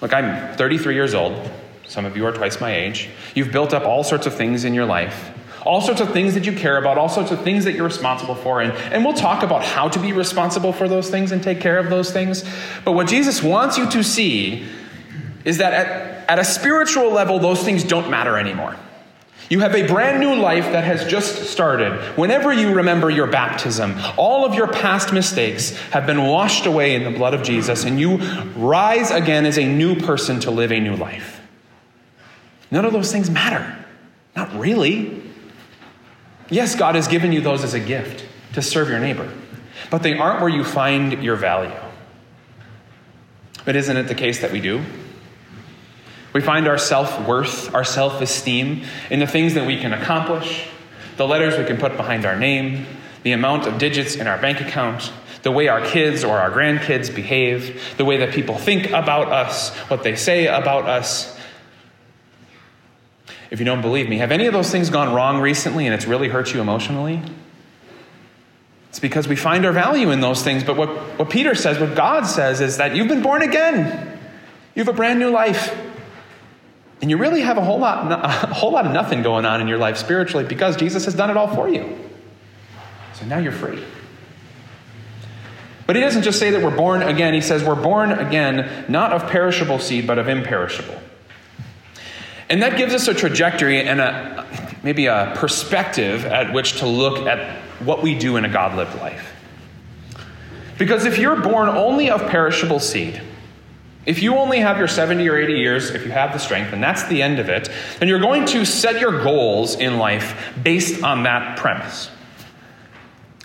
Look, 0.00 0.14
I'm 0.14 0.56
33 0.56 0.94
years 0.94 1.14
old. 1.14 1.50
Some 1.86 2.04
of 2.04 2.16
you 2.16 2.24
are 2.26 2.32
twice 2.32 2.60
my 2.60 2.74
age. 2.74 3.10
You've 3.34 3.52
built 3.52 3.74
up 3.74 3.84
all 3.84 4.04
sorts 4.04 4.26
of 4.26 4.34
things 4.34 4.64
in 4.64 4.72
your 4.72 4.86
life 4.86 5.32
all 5.64 5.80
sorts 5.80 6.00
of 6.00 6.12
things 6.12 6.34
that 6.34 6.46
you 6.46 6.52
care 6.52 6.78
about, 6.78 6.96
all 6.96 7.08
sorts 7.08 7.30
of 7.30 7.42
things 7.42 7.64
that 7.64 7.74
you're 7.74 7.84
responsible 7.84 8.34
for. 8.34 8.60
And, 8.60 8.72
and 8.72 9.04
we'll 9.04 9.14
talk 9.14 9.42
about 9.42 9.62
how 9.62 9.88
to 9.88 9.98
be 9.98 10.12
responsible 10.12 10.72
for 10.72 10.88
those 10.88 11.10
things 11.10 11.32
and 11.32 11.42
take 11.42 11.60
care 11.60 11.78
of 11.78 11.90
those 11.90 12.10
things. 12.12 12.44
But 12.84 12.92
what 12.92 13.08
Jesus 13.08 13.42
wants 13.42 13.76
you 13.76 13.88
to 13.90 14.02
see 14.02 14.66
is 15.44 15.58
that 15.58 15.72
at, 15.72 16.30
at 16.30 16.38
a 16.38 16.44
spiritual 16.44 17.10
level, 17.10 17.38
those 17.38 17.62
things 17.62 17.84
don't 17.84 18.10
matter 18.10 18.38
anymore. 18.38 18.76
You 19.50 19.58
have 19.58 19.74
a 19.74 19.84
brand 19.84 20.20
new 20.20 20.36
life 20.36 20.66
that 20.66 20.84
has 20.84 21.04
just 21.10 21.50
started. 21.50 21.92
Whenever 22.16 22.52
you 22.52 22.72
remember 22.72 23.10
your 23.10 23.26
baptism, 23.26 23.96
all 24.16 24.44
of 24.44 24.54
your 24.54 24.68
past 24.68 25.12
mistakes 25.12 25.76
have 25.90 26.06
been 26.06 26.22
washed 26.22 26.66
away 26.66 26.94
in 26.94 27.02
the 27.02 27.10
blood 27.10 27.34
of 27.34 27.42
Jesus, 27.42 27.84
and 27.84 27.98
you 27.98 28.18
rise 28.54 29.10
again 29.10 29.44
as 29.46 29.58
a 29.58 29.66
new 29.66 29.96
person 29.96 30.38
to 30.40 30.52
live 30.52 30.70
a 30.70 30.78
new 30.78 30.94
life. 30.94 31.40
None 32.70 32.84
of 32.84 32.92
those 32.92 33.10
things 33.10 33.28
matter. 33.28 33.76
Not 34.36 34.54
really. 34.54 35.20
Yes, 36.48 36.76
God 36.76 36.94
has 36.94 37.08
given 37.08 37.32
you 37.32 37.40
those 37.40 37.64
as 37.64 37.74
a 37.74 37.80
gift 37.80 38.24
to 38.52 38.62
serve 38.62 38.88
your 38.88 39.00
neighbor, 39.00 39.28
but 39.90 40.04
they 40.04 40.16
aren't 40.16 40.40
where 40.40 40.48
you 40.48 40.62
find 40.62 41.24
your 41.24 41.34
value. 41.34 41.74
But 43.64 43.74
isn't 43.74 43.96
it 43.96 44.04
the 44.04 44.14
case 44.14 44.42
that 44.42 44.52
we 44.52 44.60
do? 44.60 44.84
We 46.32 46.40
find 46.40 46.68
our 46.68 46.78
self 46.78 47.26
worth, 47.26 47.74
our 47.74 47.84
self 47.84 48.20
esteem 48.20 48.84
in 49.10 49.18
the 49.18 49.26
things 49.26 49.54
that 49.54 49.66
we 49.66 49.78
can 49.78 49.92
accomplish, 49.92 50.68
the 51.16 51.26
letters 51.26 51.58
we 51.58 51.64
can 51.64 51.76
put 51.76 51.96
behind 51.96 52.24
our 52.24 52.38
name, 52.38 52.86
the 53.22 53.32
amount 53.32 53.66
of 53.66 53.78
digits 53.78 54.14
in 54.14 54.26
our 54.26 54.38
bank 54.38 54.60
account, 54.60 55.12
the 55.42 55.50
way 55.50 55.68
our 55.68 55.84
kids 55.84 56.22
or 56.22 56.38
our 56.38 56.50
grandkids 56.50 57.14
behave, 57.14 57.96
the 57.96 58.04
way 58.04 58.18
that 58.18 58.32
people 58.32 58.56
think 58.56 58.90
about 58.90 59.28
us, 59.28 59.74
what 59.88 60.02
they 60.02 60.14
say 60.14 60.46
about 60.46 60.86
us, 60.86 61.36
if 63.50 63.58
you 63.58 63.64
don't 63.64 63.82
believe 63.82 64.08
me. 64.08 64.18
Have 64.18 64.30
any 64.30 64.46
of 64.46 64.52
those 64.52 64.70
things 64.70 64.90
gone 64.90 65.12
wrong 65.12 65.40
recently 65.40 65.86
and 65.86 65.94
it's 65.94 66.06
really 66.06 66.28
hurt 66.28 66.54
you 66.54 66.60
emotionally? 66.60 67.20
It's 68.90 69.00
because 69.00 69.28
we 69.28 69.36
find 69.36 69.64
our 69.66 69.72
value 69.72 70.10
in 70.10 70.20
those 70.20 70.42
things. 70.42 70.64
But 70.64 70.76
what, 70.76 70.88
what 71.18 71.30
Peter 71.30 71.54
says, 71.54 71.78
what 71.78 71.94
God 71.94 72.26
says, 72.26 72.60
is 72.60 72.76
that 72.78 72.94
you've 72.94 73.08
been 73.08 73.22
born 73.22 73.42
again. 73.42 74.18
You 74.74 74.84
have 74.84 74.88
a 74.88 74.96
brand 74.96 75.18
new 75.18 75.30
life. 75.30 75.76
And 77.00 77.10
you 77.10 77.16
really 77.16 77.40
have 77.40 77.56
a 77.56 77.64
whole 77.64 77.78
lot, 77.78 78.10
a 78.44 78.52
whole 78.52 78.72
lot 78.72 78.86
of 78.86 78.92
nothing 78.92 79.22
going 79.22 79.44
on 79.44 79.60
in 79.60 79.68
your 79.68 79.78
life 79.78 79.96
spiritually 79.96 80.44
because 80.44 80.76
Jesus 80.76 81.04
has 81.06 81.14
done 81.14 81.30
it 81.30 81.36
all 81.36 81.54
for 81.54 81.68
you. 81.68 81.98
So 83.14 83.26
now 83.26 83.38
you're 83.38 83.52
free. 83.52 83.82
But 85.86 85.96
he 85.96 86.02
doesn't 86.02 86.22
just 86.22 86.38
say 86.38 86.50
that 86.50 86.62
we're 86.62 86.76
born 86.76 87.02
again, 87.02 87.34
he 87.34 87.40
says 87.40 87.64
we're 87.64 87.74
born 87.74 88.12
again 88.12 88.84
not 88.88 89.12
of 89.12 89.28
perishable 89.28 89.78
seed, 89.78 90.06
but 90.06 90.18
of 90.18 90.28
imperishable. 90.28 91.00
And 92.48 92.62
that 92.62 92.76
gives 92.76 92.94
us 92.94 93.08
a 93.08 93.14
trajectory 93.14 93.80
and 93.80 94.00
a, 94.00 94.46
maybe 94.82 95.06
a 95.06 95.32
perspective 95.36 96.24
at 96.24 96.52
which 96.52 96.78
to 96.78 96.86
look 96.86 97.26
at 97.26 97.60
what 97.80 98.02
we 98.02 98.18
do 98.18 98.36
in 98.36 98.44
a 98.44 98.48
God 98.48 98.76
lived 98.76 98.96
life. 98.96 99.34
Because 100.78 101.04
if 101.04 101.18
you're 101.18 101.40
born 101.40 101.68
only 101.68 102.10
of 102.10 102.20
perishable 102.28 102.80
seed, 102.80 103.20
if 104.06 104.22
you 104.22 104.36
only 104.36 104.60
have 104.60 104.78
your 104.78 104.88
70 104.88 105.28
or 105.28 105.36
80 105.36 105.52
years, 105.54 105.90
if 105.90 106.04
you 106.04 106.10
have 106.10 106.32
the 106.32 106.38
strength, 106.38 106.72
and 106.72 106.82
that's 106.82 107.04
the 107.04 107.22
end 107.22 107.38
of 107.38 107.48
it, 107.48 107.68
then 107.98 108.08
you're 108.08 108.20
going 108.20 108.46
to 108.46 108.64
set 108.64 109.00
your 109.00 109.22
goals 109.22 109.74
in 109.74 109.98
life 109.98 110.54
based 110.62 111.02
on 111.02 111.24
that 111.24 111.58
premise. 111.58 112.10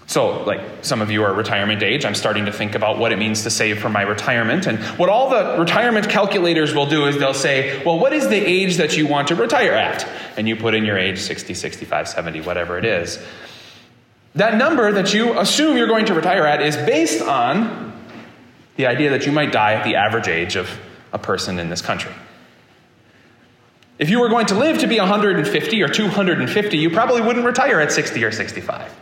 So, 0.08 0.44
like 0.44 0.62
some 0.82 1.02
of 1.02 1.10
you 1.10 1.24
are 1.24 1.34
retirement 1.34 1.82
age, 1.82 2.06
I'm 2.06 2.16
starting 2.16 2.46
to 2.46 2.52
think 2.52 2.76
about 2.76 3.00
what 3.00 3.12
it 3.12 3.18
means 3.18 3.44
to 3.44 3.50
save 3.50 3.80
for 3.80 3.90
my 3.90 4.04
retirement. 4.04 4.68
And 4.68 4.80
what 5.00 5.10
all 5.10 5.30
the 5.30 5.58
retirement 5.60 6.08
calculators 6.10 6.76
will 6.76 6.86
do 6.86 7.08
is 7.08 7.18
they'll 7.18 7.34
say, 7.34 7.84
well, 7.84 8.00
what 8.00 8.14
is 8.14 8.30
the 8.30 8.36
age 8.36 8.78
that 8.78 8.96
you 8.96 9.08
want 9.08 9.30
to 9.30 9.36
retire 9.36 9.74
at? 9.74 10.08
And 10.38 10.48
you 10.48 10.56
put 10.56 10.76
in 10.76 10.86
your 10.86 10.98
age 10.98 11.20
60, 11.20 11.56
65, 11.56 12.08
70, 12.08 12.42
whatever 12.42 12.78
it 12.78 12.86
is. 12.86 13.20
That 14.36 14.56
number 14.56 14.92
that 14.92 15.14
you 15.14 15.38
assume 15.40 15.76
you're 15.76 15.88
going 15.88 16.06
to 16.06 16.14
retire 16.14 16.46
at 16.46 16.62
is 16.62 16.76
based 16.78 17.22
on 17.22 17.85
the 18.76 18.88
idea 18.88 19.10
that 19.12 19.26
you 19.26 19.32
might 19.32 19.52
die 19.52 19.74
at 19.74 19.84
the 19.84 19.96
average 19.96 20.28
age 20.28 20.56
of 20.56 20.70
a 21.14 21.20
person 21.20 21.60
in 21.60 21.70
this 21.70 21.82
country. 21.82 22.12
If 23.98 24.10
you 24.10 24.20
were 24.20 24.28
going 24.28 24.48
to 24.48 24.56
live 24.56 24.80
to 24.80 24.88
be 24.88 25.00
150 25.00 25.82
or 25.82 25.88
250, 25.88 26.78
you 26.78 26.90
probably 26.90 27.22
wouldn't 27.22 27.46
retire 27.46 27.80
at 27.80 27.92
60 27.92 28.24
or 28.24 28.32
65 28.32 28.94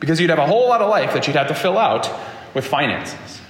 because 0.00 0.18
you'd 0.18 0.30
have 0.30 0.38
a 0.38 0.46
whole 0.46 0.68
lot 0.68 0.80
of 0.80 0.88
life 0.88 1.12
that 1.12 1.26
you'd 1.26 1.36
have 1.36 1.48
to 1.48 1.54
fill 1.54 1.76
out 1.76 2.10
with 2.54 2.66
finances. 2.66 3.40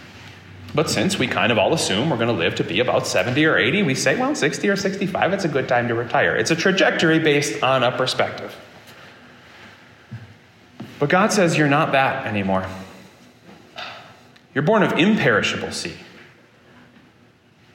But 0.75 0.91
since 0.91 1.19
we 1.19 1.29
kind 1.29 1.53
of 1.53 1.59
all 1.59 1.73
assume 1.73 2.11
we're 2.11 2.17
going 2.17 2.29
to 2.29 2.35
live 2.35 2.57
to 2.57 2.65
be 2.65 2.81
about 2.81 3.07
70 3.07 3.45
or 3.47 3.57
80, 3.57 3.85
we 3.85 3.95
say, 3.95 4.19
well, 4.19 4.35
60 4.35 4.69
or 4.69 4.77
65, 4.77 5.33
it's 5.33 5.45
a 5.45 5.49
good 5.49 5.69
time 5.69 5.89
to 5.89 5.95
retire. 5.95 6.37
It's 6.37 6.51
a 6.51 6.57
trajectory 6.57 7.19
based 7.21 7.63
on 7.63 7.83
a 7.83 7.97
perspective. 7.97 8.55
But 10.99 11.09
God 11.09 11.33
says 11.33 11.57
you're 11.57 11.69
not 11.69 11.93
that 11.93 12.27
anymore. 12.27 12.67
You're 14.59 14.65
born 14.65 14.83
of 14.83 14.99
imperishable 14.99 15.71
seed. 15.71 15.97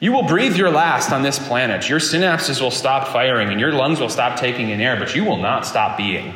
You 0.02 0.12
will 0.12 0.24
breathe 0.24 0.58
your 0.58 0.69
last 0.69 1.13
on 1.13 1.22
this 1.22 1.39
planet. 1.39 1.88
Your 1.88 2.00
synapses 2.00 2.60
will 2.60 2.72
stop 2.72 3.08
firing 3.08 3.48
and 3.52 3.58
your 3.58 3.72
lungs 3.72 4.02
will 4.02 4.10
stop 4.10 4.38
taking 4.38 4.67
in 4.69 4.82
air, 4.82 4.98
but 4.98 5.15
you 5.15 5.24
will 5.24 5.38
not 5.38 5.65
stop 5.65 5.96
being. 5.96 6.34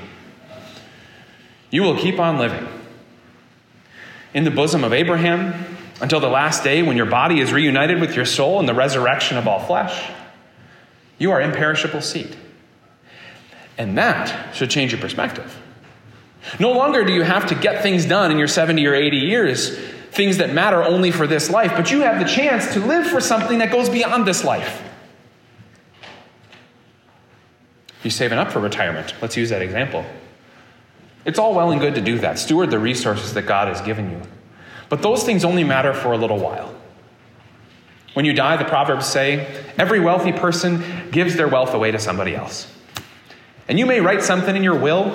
You 1.70 1.82
will 1.84 1.98
keep 1.98 2.18
on 2.18 2.38
living. 2.38 2.66
In 4.34 4.46
the 4.46 4.50
bosom 4.50 4.86
of 4.86 4.94
Abraham 4.94 5.76
until 6.00 6.22
the 6.22 6.30
last 6.30 6.64
day 6.64 6.82
when 6.82 6.96
your 6.96 7.08
body 7.08 7.42
is 7.42 7.52
reunited 7.52 8.00
with 8.00 8.16
your 8.16 8.24
soul 8.24 8.62
in 8.62 8.68
the 8.68 8.74
resurrection 8.74 9.38
of 9.38 9.50
all 9.50 9.60
flesh, 9.60 10.10
you 11.18 11.32
are 11.32 11.42
imperishable 11.42 12.00
seed. 12.00 12.38
And 13.78 13.98
that 13.98 14.56
should 14.56 14.70
change 14.70 14.94
your 14.94 15.02
perspective. 15.02 15.62
No 16.58 16.72
longer 16.72 17.04
do 17.04 17.12
you 17.12 17.24
have 17.24 17.48
to 17.48 17.56
get 17.56 17.84
things 17.84 18.06
done 18.06 18.32
in 18.32 18.38
your 18.38 18.48
70 18.48 18.88
or 18.88 18.96
80 18.96 19.18
years 19.18 19.78
things 20.18 20.38
that 20.38 20.52
matter 20.52 20.84
only 20.84 21.12
for 21.12 21.28
this 21.28 21.50
life, 21.50 21.72
but 21.76 21.92
you 21.92 22.02
have 22.02 22.20
the 22.20 22.26
chance 22.26 22.74
to 22.74 22.80
live 22.80 23.08
for 23.08 23.22
something 23.22 23.60
that 23.60 23.72
goes 23.72 23.88
beyond 23.88 24.26
this 24.26 24.44
life. 24.44 24.84
You're 28.04 28.12
saving 28.12 28.40
up 28.40 28.52
for 28.52 28.60
retirement. 28.60 29.14
Let's 29.22 29.38
use 29.38 29.52
that 29.52 29.62
example. 29.62 30.04
It's 31.24 31.38
all 31.38 31.54
well 31.54 31.72
and 31.72 31.80
good 31.80 31.96
to 31.96 32.02
do 32.02 32.18
that, 32.20 32.40
steward 32.40 32.72
the 32.72 32.80
resources 32.80 33.34
that 33.36 33.44
God 33.44 33.68
has 33.68 33.80
given 33.82 34.10
you. 34.10 34.22
But 34.90 35.02
those 35.02 35.24
things 35.24 35.46
only 35.46 35.64
matter 35.64 35.94
for 35.94 36.14
a 36.14 36.18
little 36.18 36.40
while. 36.40 36.74
When 38.14 38.26
you 38.26 38.34
die, 38.34 38.58
the 38.58 38.66
Proverbs 38.66 39.06
say, 39.06 39.46
every 39.78 40.00
wealthy 40.00 40.32
person 40.32 40.84
gives 41.12 41.36
their 41.36 41.48
wealth 41.48 41.76
away 41.76 41.92
to 41.92 42.00
somebody 42.00 42.34
else. 42.34 42.74
And 43.68 43.78
you 43.78 43.86
may 43.86 44.00
write 44.00 44.24
something 44.24 44.56
in 44.56 44.64
your 44.64 44.80
will, 44.80 45.12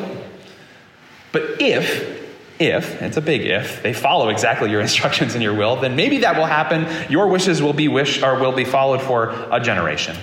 but 1.32 1.60
if 1.60 2.21
if, 2.58 3.00
it's 3.02 3.16
a 3.16 3.20
big 3.20 3.42
if, 3.42 3.82
they 3.82 3.92
follow 3.92 4.28
exactly 4.28 4.70
your 4.70 4.80
instructions 4.88 5.34
and 5.34 5.42
your 5.42 5.54
will, 5.54 5.76
then 5.76 5.96
maybe 5.96 6.18
that 6.18 6.36
will 6.36 6.46
happen. 6.46 6.86
Your 7.10 7.28
wishes 7.28 7.62
will 7.62 7.72
be 7.72 7.88
wish 7.88 8.22
or 8.22 8.38
will 8.38 8.52
be 8.52 8.64
followed 8.64 9.02
for 9.02 9.30
a 9.50 9.60
generation. 9.60 10.16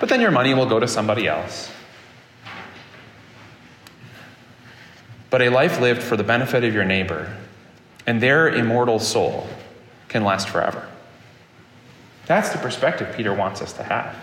But 0.00 0.08
then 0.08 0.20
your 0.20 0.30
money 0.30 0.54
will 0.54 0.66
go 0.66 0.78
to 0.78 0.86
somebody 0.86 1.26
else. 1.26 1.70
But 5.30 5.42
a 5.42 5.48
life 5.50 5.80
lived 5.80 6.02
for 6.02 6.16
the 6.16 6.24
benefit 6.24 6.64
of 6.64 6.72
your 6.72 6.84
neighbor 6.84 7.36
and 8.06 8.22
their 8.22 8.48
immortal 8.48 8.98
soul 8.98 9.46
can 10.08 10.24
last 10.24 10.48
forever. 10.48 10.88
That's 12.26 12.50
the 12.50 12.58
perspective 12.58 13.14
Peter 13.16 13.34
wants 13.34 13.60
us 13.60 13.74
to 13.74 13.82
have. 13.82 14.16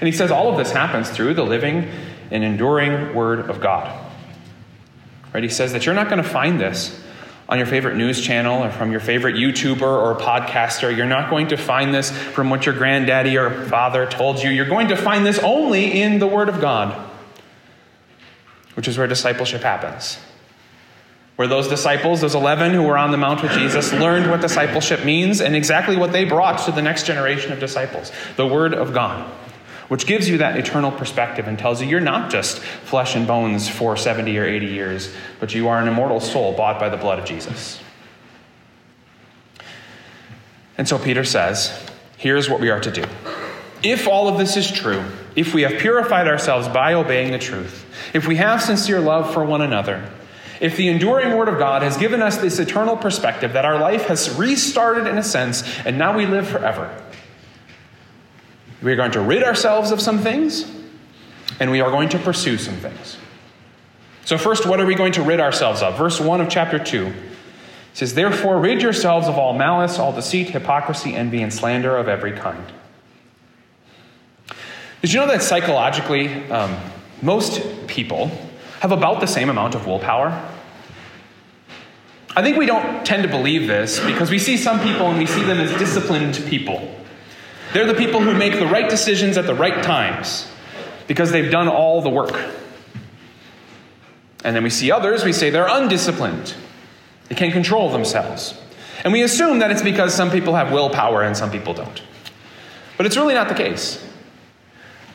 And 0.00 0.06
he 0.06 0.12
says 0.12 0.30
all 0.30 0.50
of 0.50 0.58
this 0.58 0.70
happens 0.70 1.08
through 1.08 1.34
the 1.34 1.44
living 1.44 1.90
and 2.30 2.44
enduring 2.44 3.14
Word 3.14 3.48
of 3.48 3.60
God. 3.60 4.05
Right? 5.36 5.42
He 5.42 5.50
says 5.50 5.74
that 5.74 5.84
you're 5.84 5.94
not 5.94 6.08
going 6.08 6.22
to 6.22 6.26
find 6.26 6.58
this 6.58 6.98
on 7.46 7.58
your 7.58 7.66
favorite 7.66 7.94
news 7.94 8.22
channel 8.22 8.64
or 8.64 8.70
from 8.70 8.90
your 8.90 9.00
favorite 9.00 9.34
YouTuber 9.36 9.82
or 9.82 10.14
podcaster. 10.14 10.96
You're 10.96 11.04
not 11.04 11.28
going 11.28 11.48
to 11.48 11.58
find 11.58 11.92
this 11.92 12.10
from 12.10 12.48
what 12.48 12.64
your 12.64 12.74
granddaddy 12.74 13.36
or 13.36 13.66
father 13.66 14.06
told 14.06 14.42
you. 14.42 14.48
You're 14.48 14.64
going 14.64 14.88
to 14.88 14.96
find 14.96 15.26
this 15.26 15.38
only 15.40 16.00
in 16.00 16.20
the 16.20 16.26
Word 16.26 16.48
of 16.48 16.58
God, 16.62 16.98
which 18.76 18.88
is 18.88 18.96
where 18.96 19.06
discipleship 19.06 19.60
happens. 19.60 20.16
Where 21.36 21.46
those 21.46 21.68
disciples, 21.68 22.22
those 22.22 22.34
11 22.34 22.72
who 22.72 22.84
were 22.84 22.96
on 22.96 23.10
the 23.10 23.18
Mount 23.18 23.42
with 23.42 23.52
Jesus, 23.52 23.92
learned 23.92 24.30
what 24.30 24.40
discipleship 24.40 25.04
means 25.04 25.42
and 25.42 25.54
exactly 25.54 25.98
what 25.98 26.12
they 26.12 26.24
brought 26.24 26.64
to 26.64 26.72
the 26.72 26.80
next 26.80 27.04
generation 27.04 27.52
of 27.52 27.60
disciples 27.60 28.10
the 28.36 28.46
Word 28.46 28.72
of 28.72 28.94
God 28.94 29.30
which 29.88 30.06
gives 30.06 30.28
you 30.28 30.38
that 30.38 30.56
eternal 30.56 30.90
perspective 30.90 31.46
and 31.46 31.58
tells 31.58 31.80
you 31.80 31.88
you're 31.88 32.00
not 32.00 32.30
just 32.30 32.58
flesh 32.58 33.14
and 33.14 33.26
bones 33.26 33.68
for 33.68 33.96
70 33.96 34.36
or 34.38 34.44
80 34.44 34.66
years, 34.66 35.14
but 35.40 35.54
you 35.54 35.68
are 35.68 35.80
an 35.80 35.88
immortal 35.88 36.20
soul 36.20 36.52
bought 36.56 36.80
by 36.80 36.88
the 36.88 36.96
blood 36.96 37.18
of 37.18 37.24
Jesus. 37.24 37.80
And 40.78 40.88
so 40.88 40.98
Peter 40.98 41.24
says, 41.24 41.72
here's 42.16 42.50
what 42.50 42.60
we 42.60 42.70
are 42.70 42.80
to 42.80 42.90
do. 42.90 43.04
If 43.82 44.08
all 44.08 44.28
of 44.28 44.38
this 44.38 44.56
is 44.56 44.70
true, 44.70 45.04
if 45.34 45.54
we 45.54 45.62
have 45.62 45.80
purified 45.80 46.26
ourselves 46.26 46.68
by 46.68 46.94
obeying 46.94 47.30
the 47.30 47.38
truth, 47.38 47.84
if 48.14 48.26
we 48.26 48.36
have 48.36 48.62
sincere 48.62 49.00
love 49.00 49.32
for 49.32 49.44
one 49.44 49.62
another, 49.62 50.10
if 50.60 50.76
the 50.76 50.88
enduring 50.88 51.36
Word 51.36 51.48
of 51.48 51.58
God 51.58 51.82
has 51.82 51.96
given 51.96 52.22
us 52.22 52.38
this 52.38 52.58
eternal 52.58 52.96
perspective 52.96 53.52
that 53.52 53.64
our 53.66 53.78
life 53.78 54.06
has 54.06 54.34
restarted 54.36 55.06
in 55.06 55.18
a 55.18 55.22
sense 55.22 55.62
and 55.84 55.98
now 55.98 56.16
we 56.16 56.26
live 56.26 56.48
forever, 56.48 56.90
we 58.86 58.92
are 58.92 58.96
going 58.96 59.10
to 59.10 59.20
rid 59.20 59.42
ourselves 59.42 59.90
of 59.90 60.00
some 60.00 60.20
things, 60.20 60.64
and 61.58 61.72
we 61.72 61.80
are 61.80 61.90
going 61.90 62.08
to 62.10 62.20
pursue 62.20 62.56
some 62.56 62.76
things. 62.76 63.16
So, 64.24 64.38
first, 64.38 64.64
what 64.64 64.78
are 64.78 64.86
we 64.86 64.94
going 64.94 65.12
to 65.14 65.22
rid 65.22 65.40
ourselves 65.40 65.82
of? 65.82 65.98
Verse 65.98 66.20
1 66.20 66.40
of 66.40 66.48
chapter 66.48 66.78
2 66.78 67.12
says, 67.94 68.14
Therefore, 68.14 68.60
rid 68.60 68.80
yourselves 68.80 69.26
of 69.26 69.38
all 69.38 69.54
malice, 69.54 69.98
all 69.98 70.12
deceit, 70.12 70.50
hypocrisy, 70.50 71.16
envy, 71.16 71.42
and 71.42 71.52
slander 71.52 71.96
of 71.96 72.06
every 72.06 72.30
kind. 72.30 72.64
Did 75.02 75.12
you 75.12 75.18
know 75.18 75.26
that 75.26 75.42
psychologically, 75.42 76.48
um, 76.52 76.76
most 77.22 77.88
people 77.88 78.28
have 78.78 78.92
about 78.92 79.18
the 79.18 79.26
same 79.26 79.48
amount 79.48 79.74
of 79.74 79.88
willpower? 79.88 80.28
I 82.36 82.42
think 82.42 82.56
we 82.56 82.66
don't 82.66 83.04
tend 83.04 83.24
to 83.24 83.28
believe 83.28 83.66
this 83.66 83.98
because 83.98 84.30
we 84.30 84.38
see 84.38 84.56
some 84.56 84.78
people 84.78 85.06
and 85.08 85.18
we 85.18 85.26
see 85.26 85.42
them 85.42 85.58
as 85.58 85.76
disciplined 85.76 86.36
people. 86.48 86.96
They're 87.72 87.86
the 87.86 87.94
people 87.94 88.20
who 88.20 88.34
make 88.34 88.54
the 88.54 88.66
right 88.66 88.88
decisions 88.88 89.36
at 89.36 89.46
the 89.46 89.54
right 89.54 89.82
times 89.82 90.46
because 91.06 91.32
they've 91.32 91.50
done 91.50 91.68
all 91.68 92.02
the 92.02 92.10
work. 92.10 92.34
And 94.44 94.54
then 94.54 94.62
we 94.62 94.70
see 94.70 94.90
others, 94.90 95.24
we 95.24 95.32
say 95.32 95.50
they're 95.50 95.68
undisciplined. 95.68 96.54
They 97.28 97.34
can't 97.34 97.52
control 97.52 97.90
themselves. 97.90 98.54
And 99.02 99.12
we 99.12 99.22
assume 99.22 99.58
that 99.58 99.70
it's 99.70 99.82
because 99.82 100.14
some 100.14 100.30
people 100.30 100.54
have 100.54 100.72
willpower 100.72 101.22
and 101.22 101.36
some 101.36 101.50
people 101.50 101.74
don't. 101.74 102.02
But 102.96 103.06
it's 103.06 103.16
really 103.16 103.34
not 103.34 103.48
the 103.48 103.54
case. 103.54 104.05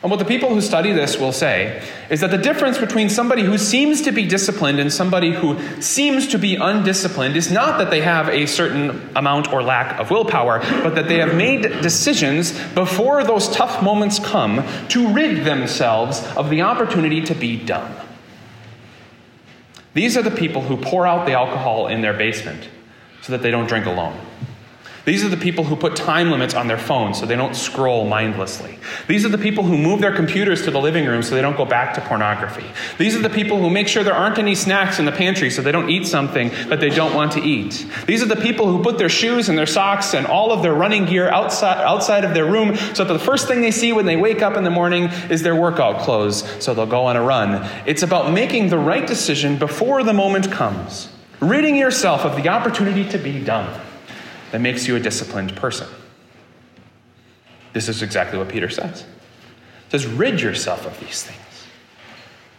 And 0.02 0.10
what 0.10 0.18
the 0.18 0.24
people 0.24 0.48
who 0.48 0.60
study 0.60 0.90
this 0.90 1.16
will 1.16 1.32
say 1.32 1.80
is 2.10 2.20
that 2.22 2.32
the 2.32 2.38
difference 2.38 2.76
between 2.76 3.08
somebody 3.08 3.44
who 3.44 3.56
seems 3.56 4.02
to 4.02 4.10
be 4.10 4.26
disciplined 4.26 4.80
and 4.80 4.92
somebody 4.92 5.30
who 5.30 5.80
seems 5.80 6.26
to 6.28 6.38
be 6.38 6.56
undisciplined 6.56 7.36
is 7.36 7.52
not 7.52 7.78
that 7.78 7.90
they 7.90 8.00
have 8.00 8.28
a 8.28 8.46
certain 8.46 9.10
amount 9.14 9.52
or 9.52 9.62
lack 9.62 10.00
of 10.00 10.10
willpower, 10.10 10.58
but 10.82 10.96
that 10.96 11.06
they 11.06 11.18
have 11.18 11.36
made 11.36 11.62
decisions 11.82 12.50
before 12.70 13.22
those 13.22 13.48
tough 13.50 13.80
moments 13.80 14.18
come 14.18 14.66
to 14.88 15.12
rid 15.12 15.44
themselves 15.44 16.26
of 16.36 16.50
the 16.50 16.62
opportunity 16.62 17.22
to 17.22 17.34
be 17.34 17.56
dumb. 17.56 17.94
These 19.94 20.16
are 20.16 20.22
the 20.22 20.32
people 20.32 20.62
who 20.62 20.78
pour 20.78 21.06
out 21.06 21.26
the 21.26 21.34
alcohol 21.34 21.86
in 21.86 22.00
their 22.00 22.14
basement 22.14 22.68
so 23.20 23.30
that 23.30 23.42
they 23.42 23.52
don't 23.52 23.68
drink 23.68 23.86
alone. 23.86 24.18
These 25.04 25.24
are 25.24 25.28
the 25.28 25.36
people 25.36 25.64
who 25.64 25.74
put 25.74 25.96
time 25.96 26.30
limits 26.30 26.54
on 26.54 26.68
their 26.68 26.78
phones 26.78 27.18
so 27.18 27.26
they 27.26 27.34
don't 27.34 27.56
scroll 27.56 28.06
mindlessly. 28.06 28.78
These 29.08 29.24
are 29.24 29.28
the 29.28 29.38
people 29.38 29.64
who 29.64 29.76
move 29.76 30.00
their 30.00 30.14
computers 30.14 30.62
to 30.62 30.70
the 30.70 30.80
living 30.80 31.06
room 31.06 31.22
so 31.22 31.34
they 31.34 31.42
don't 31.42 31.56
go 31.56 31.64
back 31.64 31.94
to 31.94 32.00
pornography. 32.02 32.64
These 32.98 33.16
are 33.16 33.20
the 33.20 33.28
people 33.28 33.58
who 33.58 33.68
make 33.68 33.88
sure 33.88 34.04
there 34.04 34.14
aren't 34.14 34.38
any 34.38 34.54
snacks 34.54 35.00
in 35.00 35.04
the 35.04 35.10
pantry 35.10 35.50
so 35.50 35.60
they 35.60 35.72
don't 35.72 35.90
eat 35.90 36.06
something 36.06 36.50
that 36.68 36.78
they 36.78 36.88
don't 36.88 37.14
want 37.14 37.32
to 37.32 37.40
eat. 37.40 37.84
These 38.06 38.22
are 38.22 38.26
the 38.26 38.36
people 38.36 38.70
who 38.70 38.80
put 38.80 38.96
their 38.96 39.08
shoes 39.08 39.48
and 39.48 39.58
their 39.58 39.66
socks 39.66 40.14
and 40.14 40.24
all 40.24 40.52
of 40.52 40.62
their 40.62 40.74
running 40.74 41.04
gear 41.04 41.28
outside, 41.28 41.78
outside 41.78 42.24
of 42.24 42.32
their 42.32 42.46
room 42.46 42.76
so 42.94 43.02
that 43.02 43.12
the 43.12 43.18
first 43.18 43.48
thing 43.48 43.60
they 43.60 43.72
see 43.72 43.92
when 43.92 44.06
they 44.06 44.16
wake 44.16 44.40
up 44.40 44.56
in 44.56 44.62
the 44.62 44.70
morning 44.70 45.04
is 45.30 45.42
their 45.42 45.56
workout 45.56 46.00
clothes 46.02 46.44
so 46.62 46.74
they'll 46.74 46.86
go 46.86 47.06
on 47.06 47.16
a 47.16 47.22
run. 47.22 47.68
It's 47.86 48.04
about 48.04 48.32
making 48.32 48.68
the 48.68 48.78
right 48.78 49.06
decision 49.06 49.58
before 49.58 50.04
the 50.04 50.12
moment 50.12 50.52
comes, 50.52 51.08
ridding 51.40 51.74
yourself 51.74 52.24
of 52.24 52.40
the 52.40 52.48
opportunity 52.48 53.08
to 53.08 53.18
be 53.18 53.42
dumb 53.42 53.68
that 54.52 54.60
makes 54.60 54.86
you 54.86 54.94
a 54.94 55.00
disciplined 55.00 55.56
person. 55.56 55.88
This 57.72 57.88
is 57.88 58.02
exactly 58.02 58.38
what 58.38 58.48
Peter 58.48 58.68
says. 58.68 59.02
He 59.90 59.98
says, 59.98 60.06
rid 60.06 60.40
yourself 60.40 60.86
of 60.86 60.98
these 61.00 61.22
things. 61.22 61.38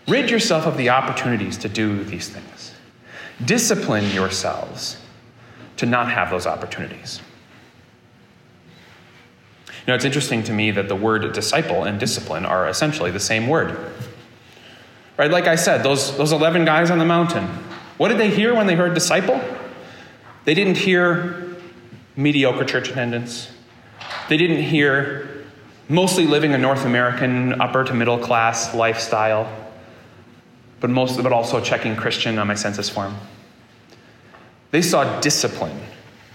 Rid 0.08 0.30
yourself 0.30 0.66
of 0.66 0.76
the 0.76 0.90
opportunities 0.90 1.58
to 1.60 1.70
do 1.70 2.04
these 2.04 2.30
things. 2.30 2.74
Discipline 3.46 4.10
yourselves 4.12 4.98
to 5.78 5.86
not 5.86 6.12
have 6.12 6.30
those 6.30 6.46
opportunities. 6.46 7.22
You 9.68 9.74
know, 9.88 9.96
it's 9.96 10.06
interesting 10.06 10.44
to 10.44 10.54
me 10.54 10.72
that 10.72 10.88
the 10.88 10.96
word 10.96 11.32
disciple 11.34 11.84
and 11.84 12.00
discipline 12.00 12.46
are 12.46 12.68
essentially 12.68 13.12
the 13.12 13.20
same 13.20 13.48
word. 13.48 13.94
Right? 15.18 15.30
Like 15.30 15.46
I 15.46 15.56
said, 15.56 15.84
those, 15.84 16.18
those 16.18 16.32
11 16.32 16.66
guys 16.66 16.90
on 16.90 16.98
the 16.98 17.06
mountain, 17.06 17.46
what 17.98 18.08
did 18.08 18.18
they 18.18 18.30
hear 18.30 18.56
when 18.56 18.66
they 18.66 18.76
heard 18.76 18.94
disciple? 18.94 19.40
They 20.46 20.54
didn't 20.54 20.78
hear 20.78 21.43
mediocre 22.16 22.66
church 22.66 22.90
attendance. 22.90 23.52
They 24.30 24.38
didn't 24.38 24.64
hear 24.64 25.46
mostly 25.90 26.28
living 26.28 26.54
a 26.54 26.58
North 26.58 26.86
American 26.86 27.62
upper 27.62 27.84
to 27.84 27.94
middle 27.94 28.18
class 28.18 28.74
lifestyle, 28.74 29.50
but, 30.80 30.90
most, 30.90 31.22
but 31.22 31.32
also 31.32 31.60
checking 31.62 31.96
Christian 31.96 32.38
on 32.40 32.48
my 32.48 32.56
census 32.56 32.90
form. 32.90 33.16
They 34.72 34.82
saw 34.82 35.20
discipline 35.20 35.80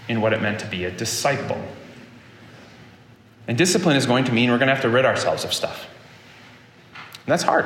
in 0.07 0.21
what 0.21 0.33
it 0.33 0.41
meant 0.41 0.59
to 0.59 0.67
be 0.67 0.85
a 0.85 0.91
disciple. 0.91 1.61
And 3.47 3.57
discipline 3.57 3.97
is 3.97 4.05
going 4.05 4.25
to 4.25 4.31
mean 4.31 4.49
we're 4.49 4.57
going 4.57 4.67
to 4.67 4.73
have 4.73 4.83
to 4.83 4.89
rid 4.89 5.05
ourselves 5.05 5.43
of 5.43 5.53
stuff. 5.53 5.87
And 6.93 7.27
that's 7.27 7.43
hard. 7.43 7.65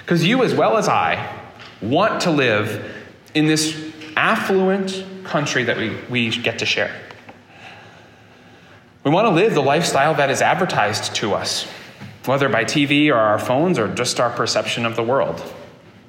Because 0.00 0.24
you, 0.24 0.42
as 0.42 0.54
well 0.54 0.76
as 0.76 0.88
I, 0.88 1.40
want 1.80 2.22
to 2.22 2.30
live 2.30 2.84
in 3.34 3.46
this 3.46 3.92
affluent 4.16 5.04
country 5.30 5.64
that 5.64 5.78
we, 5.78 5.96
we 6.10 6.28
get 6.30 6.58
to 6.58 6.66
share. 6.66 6.94
We 9.04 9.10
want 9.10 9.26
to 9.26 9.30
live 9.30 9.54
the 9.54 9.62
lifestyle 9.62 10.14
that 10.14 10.28
is 10.28 10.42
advertised 10.42 11.14
to 11.16 11.32
us, 11.32 11.66
whether 12.26 12.48
by 12.48 12.64
TV 12.64 13.08
or 13.08 13.16
our 13.16 13.38
phones 13.38 13.78
or 13.78 13.88
just 13.94 14.20
our 14.20 14.30
perception 14.30 14.84
of 14.84 14.96
the 14.96 15.02
world. 15.02 15.42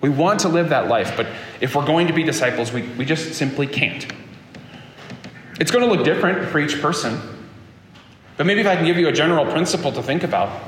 We 0.02 0.10
want 0.10 0.42
to 0.42 0.50
live 0.50 0.70
that 0.70 0.88
life, 0.88 1.16
but 1.16 1.28
if 1.62 1.76
we're 1.76 1.86
going 1.86 2.08
to 2.08 2.14
be 2.14 2.24
disciples, 2.24 2.74
we, 2.74 2.82
we 2.82 3.06
just 3.06 3.36
simply 3.36 3.68
can't. 3.68 4.12
It's 5.60 5.72
going 5.72 5.88
to 5.88 5.96
look 5.96 6.04
different 6.04 6.50
for 6.50 6.60
each 6.60 6.82
person. 6.82 7.20
But 8.36 8.48
maybe 8.48 8.62
if 8.62 8.68
I 8.68 8.76
can 8.76 8.86
give 8.86 8.98
you 8.98 9.08
a 9.08 9.12
general 9.12 9.46
principle 9.46 9.92
to 9.92 10.02
think 10.02 10.24
about. 10.24 10.62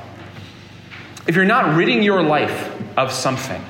If 1.26 1.34
you're 1.34 1.44
not 1.44 1.76
ridding 1.76 2.02
your 2.02 2.22
life 2.22 2.72
of 2.96 3.10
something 3.10 3.62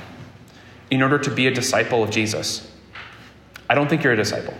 in 0.91 1.01
order 1.01 1.17
to 1.17 1.31
be 1.31 1.47
a 1.47 1.51
disciple 1.51 2.03
of 2.03 2.11
Jesus, 2.11 2.71
I 3.69 3.75
don't 3.75 3.89
think 3.89 4.03
you're 4.03 4.13
a 4.13 4.17
disciple. 4.17 4.53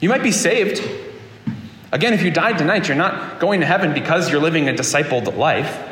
You 0.00 0.08
might 0.08 0.22
be 0.22 0.32
saved. 0.32 0.82
Again, 1.90 2.12
if 2.12 2.22
you 2.22 2.30
died 2.30 2.58
tonight, 2.58 2.86
you're 2.86 2.96
not 2.96 3.40
going 3.40 3.60
to 3.60 3.66
heaven 3.66 3.94
because 3.94 4.30
you're 4.30 4.40
living 4.40 4.68
a 4.68 4.72
discipled 4.72 5.34
life. 5.36 5.84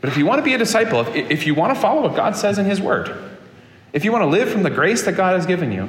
But 0.00 0.10
if 0.10 0.16
you 0.16 0.26
want 0.26 0.38
to 0.38 0.42
be 0.42 0.54
a 0.54 0.58
disciple, 0.58 1.00
if, 1.00 1.14
if 1.14 1.46
you 1.46 1.54
want 1.54 1.74
to 1.74 1.80
follow 1.80 2.02
what 2.02 2.16
God 2.16 2.36
says 2.36 2.58
in 2.58 2.66
His 2.66 2.80
Word, 2.80 3.16
if 3.92 4.04
you 4.04 4.12
want 4.12 4.22
to 4.22 4.28
live 4.28 4.50
from 4.50 4.62
the 4.62 4.70
grace 4.70 5.02
that 5.04 5.12
God 5.12 5.34
has 5.34 5.46
given 5.46 5.72
you, 5.72 5.86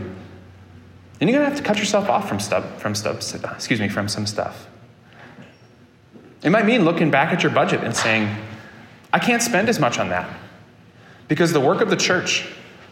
then 1.19 1.27
you're 1.27 1.39
going 1.39 1.49
to 1.49 1.55
have 1.55 1.57
to 1.57 1.63
cut 1.63 1.77
yourself 1.77 2.09
off 2.09 2.27
from 2.27 2.39
stuff, 2.39 2.81
from 2.81 2.95
stuff, 2.95 3.17
excuse 3.55 3.79
me, 3.79 3.89
from 3.89 4.07
some 4.07 4.25
stuff. 4.25 4.67
It 6.43 6.49
might 6.49 6.65
mean 6.65 6.83
looking 6.83 7.11
back 7.11 7.31
at 7.31 7.43
your 7.43 7.51
budget 7.51 7.83
and 7.83 7.95
saying, 7.95 8.35
I 9.13 9.19
can't 9.19 9.41
spend 9.41 9.69
as 9.69 9.79
much 9.79 9.99
on 9.99 10.09
that 10.09 10.29
because 11.27 11.53
the 11.53 11.59
work 11.59 11.81
of 11.81 11.89
the 11.89 11.95
church, 11.95 12.47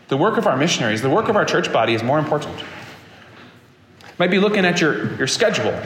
the 0.09 0.17
work 0.17 0.37
of 0.37 0.45
our 0.45 0.57
missionaries, 0.57 1.01
the 1.01 1.09
work 1.09 1.27
of 1.27 1.35
our 1.35 1.45
church 1.45 1.71
body 1.73 1.93
is 1.93 2.03
more 2.03 2.19
important 2.19 2.63
might 4.19 4.29
be 4.29 4.37
looking 4.37 4.65
at 4.65 4.81
your, 4.81 5.15
your 5.15 5.27
schedule 5.27 5.81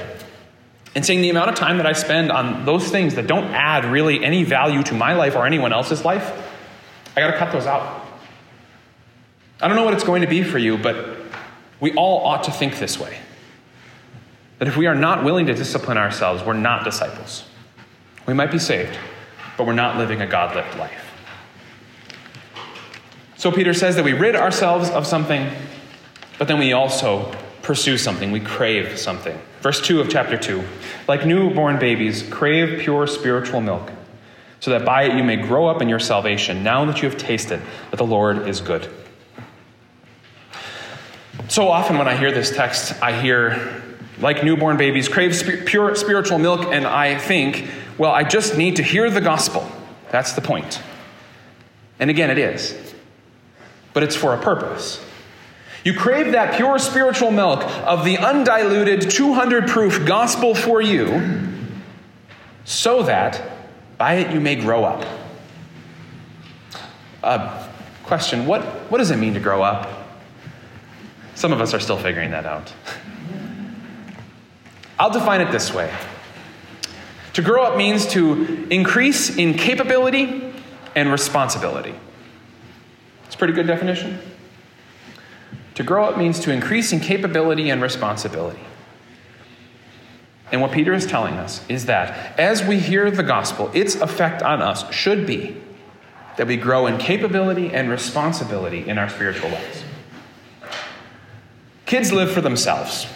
and 0.95 1.05
saying 1.05 1.21
the 1.21 1.29
amount 1.29 1.49
of 1.49 1.55
time 1.55 1.77
that 1.77 1.85
I 1.85 1.93
spend 1.93 2.31
on 2.31 2.65
those 2.65 2.89
things 2.89 3.15
that 3.15 3.27
don't 3.27 3.45
add 3.45 3.85
really 3.85 4.23
any 4.23 4.43
value 4.43 4.83
to 4.83 4.93
my 4.93 5.13
life 5.13 5.35
or 5.35 5.45
anyone 5.45 5.71
else's 5.71 6.03
life, 6.03 6.31
I 7.15 7.21
got 7.21 7.31
to 7.31 7.37
cut 7.37 7.51
those 7.51 7.65
out. 7.65 8.05
I 9.61 9.67
don't 9.67 9.77
know 9.77 9.85
what 9.85 9.93
it's 9.93 10.03
going 10.03 10.21
to 10.21 10.27
be 10.27 10.43
for 10.43 10.57
you, 10.57 10.77
but 10.77 11.19
we 11.79 11.93
all 11.93 12.25
ought 12.25 12.43
to 12.43 12.51
think 12.51 12.79
this 12.79 12.99
way. 12.99 13.17
That 14.59 14.67
if 14.67 14.77
we 14.77 14.87
are 14.87 14.95
not 14.95 15.23
willing 15.23 15.45
to 15.47 15.53
discipline 15.53 15.97
ourselves, 15.97 16.43
we're 16.43 16.53
not 16.53 16.83
disciples. 16.83 17.45
We 18.25 18.33
might 18.33 18.51
be 18.51 18.59
saved, 18.59 18.97
but 19.57 19.67
we're 19.67 19.73
not 19.73 19.97
living 19.97 20.21
a 20.21 20.27
God 20.27 20.55
lived 20.55 20.77
life. 20.77 21.11
So 23.35 23.51
Peter 23.51 23.73
says 23.73 23.95
that 23.95 24.05
we 24.05 24.13
rid 24.13 24.35
ourselves 24.35 24.89
of 24.89 25.05
something, 25.05 25.49
but 26.37 26.47
then 26.47 26.59
we 26.59 26.73
also 26.73 27.35
pursue 27.63 27.97
something, 27.97 28.31
we 28.31 28.39
crave 28.39 28.99
something. 28.99 29.39
Verse 29.61 29.81
2 29.81 30.01
of 30.01 30.09
chapter 30.09 30.37
2 30.37 30.63
Like 31.07 31.25
newborn 31.25 31.79
babies, 31.79 32.21
crave 32.21 32.81
pure 32.81 33.07
spiritual 33.07 33.61
milk, 33.61 33.89
so 34.59 34.69
that 34.69 34.85
by 34.85 35.03
it 35.05 35.15
you 35.17 35.23
may 35.23 35.37
grow 35.37 35.67
up 35.67 35.81
in 35.81 35.89
your 35.89 35.99
salvation, 35.99 36.61
now 36.61 36.85
that 36.85 37.01
you 37.01 37.09
have 37.09 37.17
tasted 37.17 37.61
that 37.89 37.97
the 37.97 38.05
Lord 38.05 38.47
is 38.47 38.61
good. 38.61 38.87
So 41.47 41.67
often 41.69 41.97
when 41.97 42.07
I 42.07 42.15
hear 42.15 42.31
this 42.31 42.55
text, 42.55 43.01
I 43.01 43.19
hear, 43.19 43.81
like 44.19 44.43
newborn 44.43 44.77
babies, 44.77 45.07
crave 45.09 45.35
sp- 45.35 45.65
pure 45.65 45.95
spiritual 45.95 46.39
milk, 46.39 46.65
and 46.71 46.85
I 46.85 47.17
think, 47.17 47.69
well, 47.97 48.11
I 48.11 48.23
just 48.23 48.57
need 48.57 48.75
to 48.77 48.83
hear 48.83 49.09
the 49.09 49.21
gospel. 49.21 49.69
That's 50.11 50.33
the 50.33 50.41
point. 50.41 50.81
And 51.99 52.09
again, 52.09 52.29
it 52.29 52.37
is. 52.37 52.93
But 53.93 54.03
it's 54.03 54.15
for 54.15 54.33
a 54.33 54.37
purpose. 54.37 55.03
You 55.83 55.93
crave 55.93 56.31
that 56.31 56.55
pure 56.55 56.79
spiritual 56.79 57.31
milk 57.31 57.61
of 57.85 58.05
the 58.05 58.17
undiluted 58.17 59.09
200 59.09 59.67
proof 59.67 60.05
gospel 60.05 60.55
for 60.55 60.81
you, 60.81 61.41
so 62.63 63.03
that 63.03 63.41
by 63.97 64.15
it 64.15 64.33
you 64.33 64.39
may 64.39 64.55
grow 64.55 64.85
up. 64.85 65.05
Uh, 67.21 67.67
question 68.03 68.45
what, 68.45 68.63
what 68.89 68.97
does 68.97 69.11
it 69.11 69.17
mean 69.17 69.33
to 69.33 69.39
grow 69.39 69.61
up? 69.61 69.89
Some 71.35 71.51
of 71.51 71.59
us 71.59 71.73
are 71.73 71.79
still 71.79 71.97
figuring 71.97 72.31
that 72.31 72.45
out. 72.45 72.71
I'll 74.99 75.09
define 75.09 75.41
it 75.41 75.51
this 75.51 75.73
way 75.73 75.91
To 77.33 77.41
grow 77.41 77.63
up 77.63 77.77
means 77.77 78.05
to 78.07 78.67
increase 78.69 79.35
in 79.35 79.55
capability 79.55 80.53
and 80.95 81.11
responsibility. 81.11 81.95
It's 83.25 83.35
a 83.35 83.37
pretty 83.37 83.53
good 83.53 83.67
definition. 83.67 84.19
To 85.75 85.83
grow 85.83 86.05
up 86.05 86.17
means 86.17 86.39
to 86.41 86.51
increase 86.51 86.91
in 86.93 86.99
capability 86.99 87.69
and 87.69 87.81
responsibility. 87.81 88.59
And 90.51 90.61
what 90.61 90.71
Peter 90.71 90.93
is 90.93 91.07
telling 91.07 91.33
us 91.33 91.67
is 91.67 91.87
that 91.87 92.39
as 92.39 92.63
we 92.63 92.77
hear 92.77 93.09
the 93.09 93.23
gospel, 93.23 93.71
its 93.73 93.95
effect 93.95 94.43
on 94.43 94.61
us 94.61 94.91
should 94.93 95.25
be 95.25 95.57
that 96.37 96.47
we 96.47 96.57
grow 96.57 96.85
in 96.85 96.97
capability 96.97 97.71
and 97.71 97.89
responsibility 97.89 98.87
in 98.87 98.97
our 98.97 99.09
spiritual 99.09 99.49
lives. 99.49 99.83
Kids 101.85 102.11
live 102.11 102.31
for 102.31 102.41
themselves, 102.41 103.07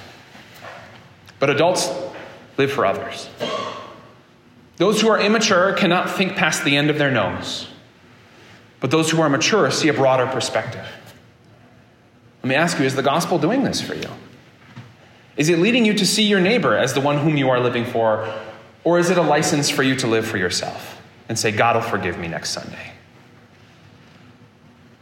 but 1.40 1.50
adults 1.50 1.90
live 2.58 2.72
for 2.72 2.86
others. 2.86 3.30
Those 4.78 5.02
who 5.02 5.10
are 5.10 5.20
immature 5.20 5.74
cannot 5.74 6.10
think 6.10 6.36
past 6.36 6.64
the 6.64 6.76
end 6.76 6.90
of 6.90 6.98
their 6.98 7.12
nose, 7.12 7.68
but 8.80 8.92
those 8.92 9.10
who 9.10 9.22
are 9.22 9.30
mature 9.30 9.70
see 9.72 9.90
a 9.90 9.94
broader 9.94 10.28
perspective. 10.28 10.86
Let 12.48 12.50
me 12.52 12.56
ask 12.56 12.80
you 12.80 12.86
is 12.86 12.96
the 12.96 13.04
gospel 13.04 13.38
doing 13.38 13.64
this 13.64 13.82
for 13.82 13.94
you? 13.94 14.08
Is 15.36 15.50
it 15.50 15.60
leading 15.60 15.84
you 15.84 15.94
to 15.96 16.06
see 16.06 16.24
your 16.24 16.40
neighbor 16.40 16.78
as 16.78 16.94
the 16.94 17.02
one 17.02 17.18
whom 17.18 17.36
you 17.36 17.50
are 17.50 17.60
living 17.60 17.84
for? 17.84 18.34
Or 18.86 19.00
is 19.00 19.10
it 19.10 19.18
a 19.18 19.22
license 19.22 19.70
for 19.70 19.84
you 19.84 19.98
to 19.98 20.08
live 20.08 20.26
for 20.26 20.38
yourself 20.38 21.02
and 21.28 21.38
say, 21.38 21.52
God 21.52 21.76
will 21.76 21.84
forgive 21.84 22.18
me 22.18 22.30
next 22.30 22.52
Sunday? 22.52 22.94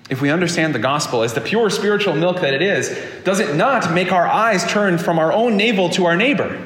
If 0.10 0.24
we 0.24 0.32
understand 0.32 0.74
the 0.74 0.80
gospel 0.80 1.22
as 1.22 1.36
the 1.36 1.42
pure 1.42 1.70
spiritual 1.70 2.16
milk 2.16 2.42
that 2.42 2.56
it 2.56 2.64
is, 2.64 3.00
does 3.24 3.40
it 3.40 3.56
not 3.56 3.94
make 3.94 4.12
our 4.12 4.26
eyes 4.26 4.66
turn 4.66 4.98
from 4.98 5.20
our 5.20 5.32
own 5.32 5.56
navel 5.56 5.90
to 5.90 6.06
our 6.08 6.18
neighbor 6.18 6.60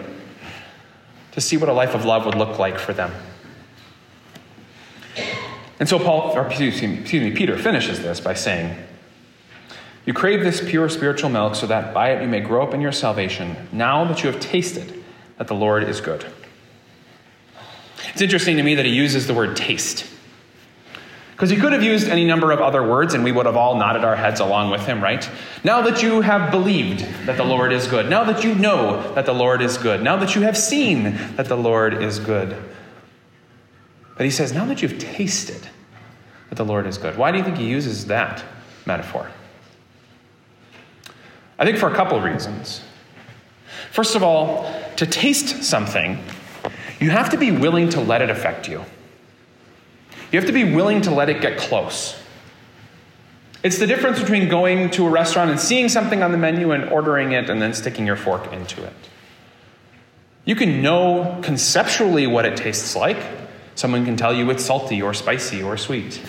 to 1.34 1.42
see 1.42 1.58
what 1.58 1.68
a 1.68 1.74
life 1.74 1.94
of 1.94 2.06
love 2.06 2.26
would 2.26 2.36
look 2.36 2.58
like 2.58 2.80
for 2.80 2.94
them? 2.94 3.12
And 5.78 5.90
so 5.90 6.00
Paul, 6.00 6.38
or 6.38 6.48
excuse 6.48 6.82
me, 6.82 7.32
Peter 7.32 7.58
finishes 7.58 8.02
this 8.02 8.22
by 8.22 8.34
saying, 8.34 8.78
you 10.06 10.14
crave 10.14 10.44
this 10.44 10.68
pure 10.68 10.90
spiritual 10.90 11.30
milk 11.30 11.56
so 11.56 11.68
that 11.68 11.94
by 11.94 12.12
it 12.12 12.22
you 12.22 12.28
may 12.28 12.40
grow 12.40 12.64
up 12.64 12.74
in 12.74 12.82
your 12.82 12.92
salvation, 12.92 13.56
now 13.72 14.06
that 14.06 14.24
you 14.24 14.32
have 14.32 14.40
tasted 14.40 15.04
that 15.38 15.48
the 15.48 15.56
Lord 15.56 15.84
is 15.84 16.02
good. 16.02 16.26
It's 18.14 18.22
interesting 18.22 18.58
to 18.58 18.64
me 18.64 18.76
that 18.76 18.86
he 18.86 18.92
uses 18.92 19.28
the 19.28 19.34
word 19.34 19.56
taste. 19.56 20.06
Because 21.32 21.50
he 21.50 21.56
could 21.56 21.72
have 21.72 21.84
used 21.84 22.10
any 22.10 22.26
number 22.26 22.52
of 22.52 22.60
other 22.60 22.86
words 22.86 23.14
and 23.14 23.24
we 23.24 23.32
would 23.32 23.46
have 23.46 23.56
all 23.56 23.78
nodded 23.78 24.04
our 24.04 24.16
heads 24.16 24.42
along 24.42 24.72
with 24.72 24.86
him, 24.86 25.02
right? 25.02 25.30
Now 25.64 25.82
that 25.84 26.04
you 26.04 26.20
have 26.20 26.52
believed 26.52 27.00
that 27.26 27.38
the 27.38 27.46
Lord 27.46 27.72
is 27.72 27.88
good, 27.88 28.10
now 28.10 28.26
that 28.26 28.44
you 28.44 28.56
know 28.56 29.14
that 29.14 29.26
the 29.26 29.34
Lord 29.34 29.62
is 29.62 29.78
good, 29.78 30.04
now 30.04 30.18
that 30.18 30.36
you 30.36 30.42
have 30.42 30.58
seen 30.58 31.18
that 31.38 31.46
the 31.46 31.56
Lord 31.56 32.04
is 32.04 32.20
good. 32.20 32.58
But 34.18 34.26
he 34.26 34.32
says, 34.32 34.52
now 34.52 34.66
that 34.66 34.82
you've 34.82 35.00
tasted 35.00 35.70
that 36.50 36.56
the 36.56 36.66
Lord 36.66 36.86
is 36.86 36.98
good. 36.98 37.18
Why 37.18 37.32
do 37.32 37.38
you 37.38 37.44
think 37.44 37.56
he 37.56 37.68
uses 37.68 38.08
that 38.08 38.44
metaphor? 38.86 39.32
I 41.60 41.66
think 41.66 41.78
for 41.78 41.92
a 41.92 41.96
couple 41.96 42.18
of 42.18 42.24
reasons. 42.24 42.82
First 43.92 44.16
of 44.16 44.24
all, 44.24 44.74
to 44.96 45.06
taste 45.06 45.64
something, 45.64 46.24
you 47.00 47.10
have 47.12 47.30
to 47.32 47.38
be 47.38 47.52
willing 47.52 47.90
to 47.90 48.02
let 48.02 48.22
it 48.22 48.30
affect 48.30 48.68
you. 48.68 48.84
You 50.32 50.40
have 50.40 50.48
to 50.48 50.54
be 50.54 50.74
willing 50.74 51.02
to 51.02 51.12
let 51.12 51.30
it 51.30 51.42
get 51.42 51.58
close. 51.58 52.16
It's 53.62 53.78
the 53.78 53.88
difference 53.88 54.20
between 54.20 54.48
going 54.48 54.90
to 54.92 55.06
a 55.06 55.10
restaurant 55.10 55.52
and 55.52 55.60
seeing 55.60 55.90
something 55.90 56.24
on 56.24 56.32
the 56.32 56.38
menu 56.38 56.72
and 56.72 56.86
ordering 56.86 57.34
it 57.34 57.50
and 57.50 57.62
then 57.62 57.74
sticking 57.74 58.08
your 58.08 58.16
fork 58.16 58.54
into 58.54 58.82
it. 58.84 58.94
You 60.46 60.56
can 60.56 60.82
know 60.82 61.40
conceptually 61.44 62.26
what 62.26 62.46
it 62.46 62.56
tastes 62.56 62.96
like. 62.96 63.18
Someone 63.76 64.06
can 64.06 64.16
tell 64.16 64.34
you 64.34 64.50
it's 64.50 64.64
salty 64.64 65.02
or 65.02 65.14
spicy 65.14 65.62
or 65.62 65.78
sweet. 65.78 66.22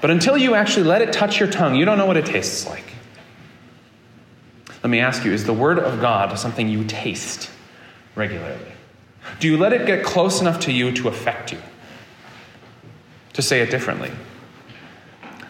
But 0.00 0.10
until 0.10 0.38
you 0.38 0.54
actually 0.54 0.84
let 0.84 1.02
it 1.02 1.12
touch 1.12 1.38
your 1.38 1.50
tongue, 1.50 1.74
you 1.74 1.84
don't 1.84 1.98
know 1.98 2.06
what 2.06 2.16
it 2.16 2.26
tastes 2.26 2.66
like. 2.66 2.84
Let 4.82 4.90
me 4.90 5.00
ask 5.00 5.24
you 5.24 5.32
is 5.32 5.44
the 5.44 5.52
Word 5.52 5.78
of 5.78 6.00
God 6.00 6.38
something 6.38 6.68
you 6.68 6.84
taste 6.84 7.50
regularly? 8.14 8.72
Do 9.40 9.48
you 9.48 9.56
let 9.56 9.72
it 9.72 9.86
get 9.86 10.04
close 10.04 10.40
enough 10.40 10.60
to 10.60 10.72
you 10.72 10.92
to 10.92 11.08
affect 11.08 11.52
you? 11.52 11.58
To 13.34 13.42
say 13.42 13.60
it 13.60 13.70
differently, 13.70 14.10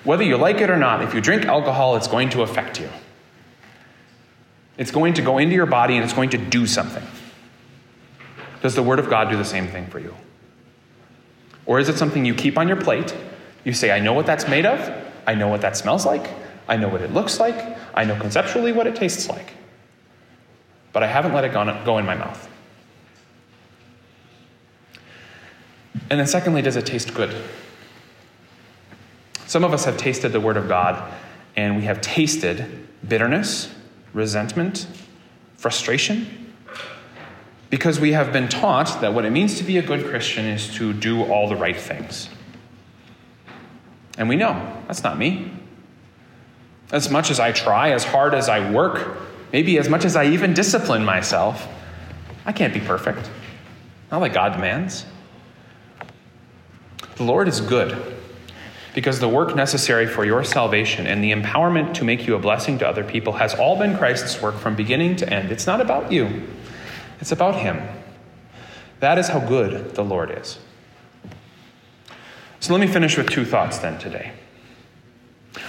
whether 0.05 0.23
you 0.23 0.37
like 0.37 0.61
it 0.61 0.71
or 0.71 0.77
not, 0.77 1.03
if 1.03 1.15
you 1.15 1.21
drink 1.21 1.45
alcohol, 1.47 1.97
it's 1.97 2.09
going 2.09 2.31
to 2.31 2.43
affect 2.43 2.81
you. 2.81 2.89
It's 4.77 4.91
going 4.91 5.15
to 5.15 5.23
go 5.23 5.39
into 5.39 5.55
your 5.55 5.67
body 5.67 5.97
and 5.97 6.05
it's 6.05 6.13
going 6.13 6.31
to 6.31 6.39
do 6.39 6.67
something. 6.67 7.03
Does 8.63 8.75
the 8.75 8.83
Word 8.83 8.99
of 8.99 9.09
God 9.09 9.31
do 9.31 9.37
the 9.37 9.45
same 9.45 9.69
thing 9.69 9.87
for 9.87 9.99
you? 9.99 10.15
Or 11.67 11.79
is 11.79 11.89
it 11.89 11.99
something 11.99 12.25
you 12.25 12.35
keep 12.35 12.57
on 12.59 12.69
your 12.69 12.81
plate? 12.81 13.15
You 13.65 13.73
say, 13.73 13.91
I 13.91 14.01
know 14.01 14.13
what 14.13 14.27
that's 14.27 14.49
made 14.49 14.67
of, 14.67 14.91
I 15.27 15.35
know 15.35 15.49
what 15.49 15.61
that 15.61 15.77
smells 15.77 16.07
like, 16.07 16.31
I 16.69 16.77
know 16.77 16.89
what 16.89 17.01
it 17.01 17.13
looks 17.13 17.41
like, 17.41 17.77
I 17.95 18.05
know 18.05 18.19
conceptually 18.21 18.73
what 18.73 18.87
it 18.87 18.95
tastes 18.95 19.29
like. 19.29 19.55
but 20.93 21.03
I 21.03 21.07
haven't 21.07 21.33
let 21.33 21.45
it 21.45 21.53
go 21.53 21.99
in 21.99 22.07
my 22.07 22.15
mouth. 22.15 22.49
And 26.11 26.19
then, 26.19 26.27
secondly, 26.27 26.63
does 26.63 26.77
it 26.77 26.87
taste 26.87 27.15
good? 27.15 27.35
Some 29.47 29.65
of 29.65 29.73
us 29.73 29.85
have 29.85 29.97
tasted 29.97 30.31
the 30.31 30.41
Word 30.41 30.57
of 30.57 30.69
God 30.69 31.13
and 31.57 31.77
we 31.77 31.83
have 31.83 32.01
tasted 32.01 32.87
bitterness, 33.07 33.73
resentment, 34.13 34.87
frustration, 35.57 36.55
because 37.71 38.01
we 38.01 38.13
have 38.13 38.33
been 38.33 38.49
taught 38.49 39.01
that 39.01 39.13
what 39.13 39.25
it 39.25 39.31
means 39.31 39.59
to 39.59 39.65
be 39.65 39.77
a 39.77 39.83
good 39.83 40.07
Christian 40.07 40.47
is 40.47 40.73
to 40.77 40.93
do 40.93 41.25
all 41.25 41.49
the 41.49 41.57
right 41.57 41.77
things. 41.77 42.29
And 44.17 44.29
we 44.29 44.37
know 44.37 44.83
that's 44.87 45.03
not 45.03 45.19
me. 45.19 45.53
As 46.91 47.11
much 47.11 47.31
as 47.31 47.39
I 47.39 47.53
try, 47.53 47.91
as 47.91 48.05
hard 48.05 48.35
as 48.35 48.49
I 48.49 48.71
work, 48.71 49.19
maybe 49.53 49.79
as 49.79 49.89
much 49.89 50.05
as 50.05 50.17
I 50.17 50.27
even 50.27 50.55
discipline 50.55 51.05
myself, 51.05 51.69
I 52.47 52.53
can't 52.53 52.73
be 52.73 52.81
perfect. 52.81 53.31
Not 54.11 54.21
like 54.21 54.33
God 54.33 54.53
demands. 54.55 55.05
The 57.17 57.25
Lord 57.25 57.49
is 57.49 57.61
good 57.61 58.17
because 58.95 59.21
the 59.21 59.29
work 59.29 59.55
necessary 59.55 60.07
for 60.07 60.25
your 60.25 60.43
salvation 60.43 61.07
and 61.07 61.23
the 61.23 61.33
empowerment 61.33 61.95
to 61.95 62.05
make 62.05 62.27
you 62.27 62.35
a 62.35 62.39
blessing 62.39 62.79
to 62.79 62.89
other 62.89 63.05
people 63.05 63.35
has 63.35 63.55
all 63.55 63.79
been 63.79 63.97
Christ's 63.97 64.41
work 64.41 64.57
from 64.57 64.75
beginning 64.75 65.17
to 65.17 65.33
end. 65.33 65.53
It's 65.53 65.67
not 65.67 65.81
about 65.81 66.11
you, 66.11 66.49
it's 67.21 67.33
about 67.33 67.57
Him. 67.57 67.81
That 69.01 69.19
is 69.19 69.29
how 69.29 69.41
good 69.41 69.95
the 69.95 70.03
Lord 70.03 70.37
is. 70.37 70.59
So 72.61 72.73
let 72.73 72.81
me 72.81 72.89
finish 72.89 73.17
with 73.17 73.31
two 73.31 73.45
thoughts 73.45 73.79
then 73.79 73.99
today. 73.99 74.33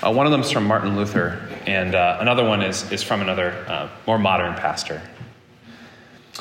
Uh, 0.01 0.11
one 0.11 0.25
of 0.25 0.31
them 0.31 0.41
is 0.41 0.51
from 0.51 0.65
Martin 0.65 0.95
Luther, 0.95 1.49
and 1.65 1.95
uh, 1.95 2.17
another 2.19 2.43
one 2.43 2.61
is, 2.61 2.91
is 2.91 3.03
from 3.03 3.21
another 3.21 3.51
uh, 3.67 3.89
more 4.07 4.17
modern 4.17 4.53
pastor. 4.55 5.01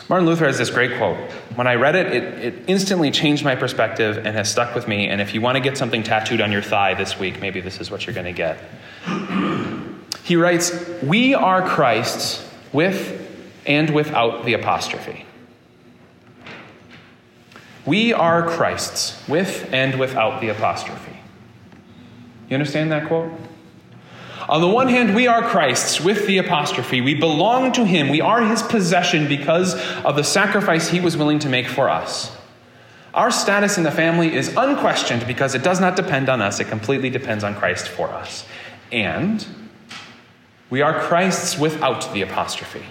Martin 0.09 0.27
Luther 0.27 0.47
has 0.47 0.57
this 0.57 0.71
great 0.71 0.97
quote. 0.97 1.19
When 1.55 1.67
I 1.67 1.75
read 1.75 1.97
it, 1.97 2.07
it, 2.07 2.45
it 2.45 2.65
instantly 2.67 3.11
changed 3.11 3.45
my 3.45 3.57
perspective 3.57 4.17
and 4.17 4.29
has 4.29 4.51
stuck 4.51 4.75
with 4.75 4.89
me. 4.89 5.09
And 5.09 5.21
if 5.21 5.35
you 5.35 5.41
want 5.41 5.57
to 5.57 5.61
get 5.61 5.77
something 5.77 6.03
tattooed 6.03 6.41
on 6.41 6.53
your 6.53 6.63
thigh 6.63 6.95
this 6.95 7.19
week, 7.19 7.41
maybe 7.41 7.61
this 7.61 7.81
is 7.81 7.91
what 7.91 8.07
you're 8.07 8.15
going 8.15 8.27
to 8.27 8.33
get. 8.33 8.59
He 10.25 10.37
writes, 10.37 10.73
We 11.03 11.35
are 11.35 11.67
Christ's 11.67 12.47
with 12.73 13.27
and 13.67 13.91
without 13.91 14.45
the 14.45 14.55
apostrophe. 14.55 15.27
We 17.85 18.13
are 18.13 18.47
Christ's 18.47 19.27
with 19.29 19.73
and 19.73 19.99
without 19.99 20.41
the 20.41 20.49
apostrophe. 20.49 21.18
You 22.49 22.55
understand 22.55 22.93
that 22.93 23.09
quote? 23.09 23.31
On 24.49 24.63
the 24.63 24.69
one 24.69 24.89
hand, 24.89 25.15
we 25.15 25.27
are 25.27 25.43
Christ's 25.43 26.01
with 26.01 26.27
the 26.27 26.39
apostrophe. 26.39 27.03
We 27.03 27.15
belong 27.15 27.73
to 27.73 27.85
Him. 27.85 28.09
We 28.09 28.23
are 28.23 28.41
His 28.41 28.63
possession 28.63 29.29
because 29.29 29.75
of 30.05 30.17
the 30.17 30.25
sacrifice 30.25 30.89
He 30.89 31.01
was 31.01 31.17
willing 31.17 31.39
to 31.41 31.49
make 31.49 31.67
for 31.67 31.91
us. 31.91 32.35
Our 33.13 33.31
status 33.31 33.77
in 33.77 33.85
the 33.85 33.91
family 33.91 34.35
is 34.35 34.55
unquestioned 34.57 35.27
because 35.27 35.55
it 35.55 35.63
does 35.63 35.81
not 35.81 35.97
depend 35.97 36.29
on 36.29 36.41
us, 36.41 36.61
it 36.61 36.69
completely 36.69 37.11
depends 37.11 37.45
on 37.45 37.55
Christ 37.55 37.89
for 37.89 38.09
us. 38.09 38.47
And 38.91 39.47
we 40.71 40.81
are 40.81 40.99
Christ's 40.99 41.59
without 41.59 42.13
the 42.15 42.23
apostrophe. 42.23 42.85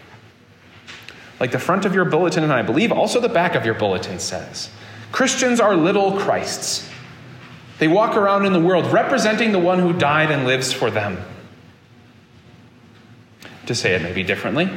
Like 1.39 1.51
the 1.51 1.59
front 1.59 1.85
of 1.85 1.93
your 1.93 2.05
bulletin, 2.05 2.43
and 2.43 2.53
I 2.53 2.61
believe 2.61 2.91
also 2.91 3.19
the 3.19 3.29
back 3.29 3.55
of 3.55 3.65
your 3.65 3.75
bulletin 3.75 4.19
says 4.19 4.69
Christians 5.11 5.59
are 5.59 5.75
little 5.75 6.19
Christs. 6.19 6.89
They 7.79 7.87
walk 7.87 8.15
around 8.15 8.45
in 8.45 8.53
the 8.53 8.59
world 8.59 8.91
representing 8.91 9.51
the 9.51 9.59
one 9.59 9.79
who 9.79 9.93
died 9.93 10.31
and 10.31 10.45
lives 10.45 10.73
for 10.73 10.89
them. 10.89 11.23
To 13.67 13.75
say 13.75 13.95
it 13.95 14.01
maybe 14.01 14.23
differently, 14.23 14.69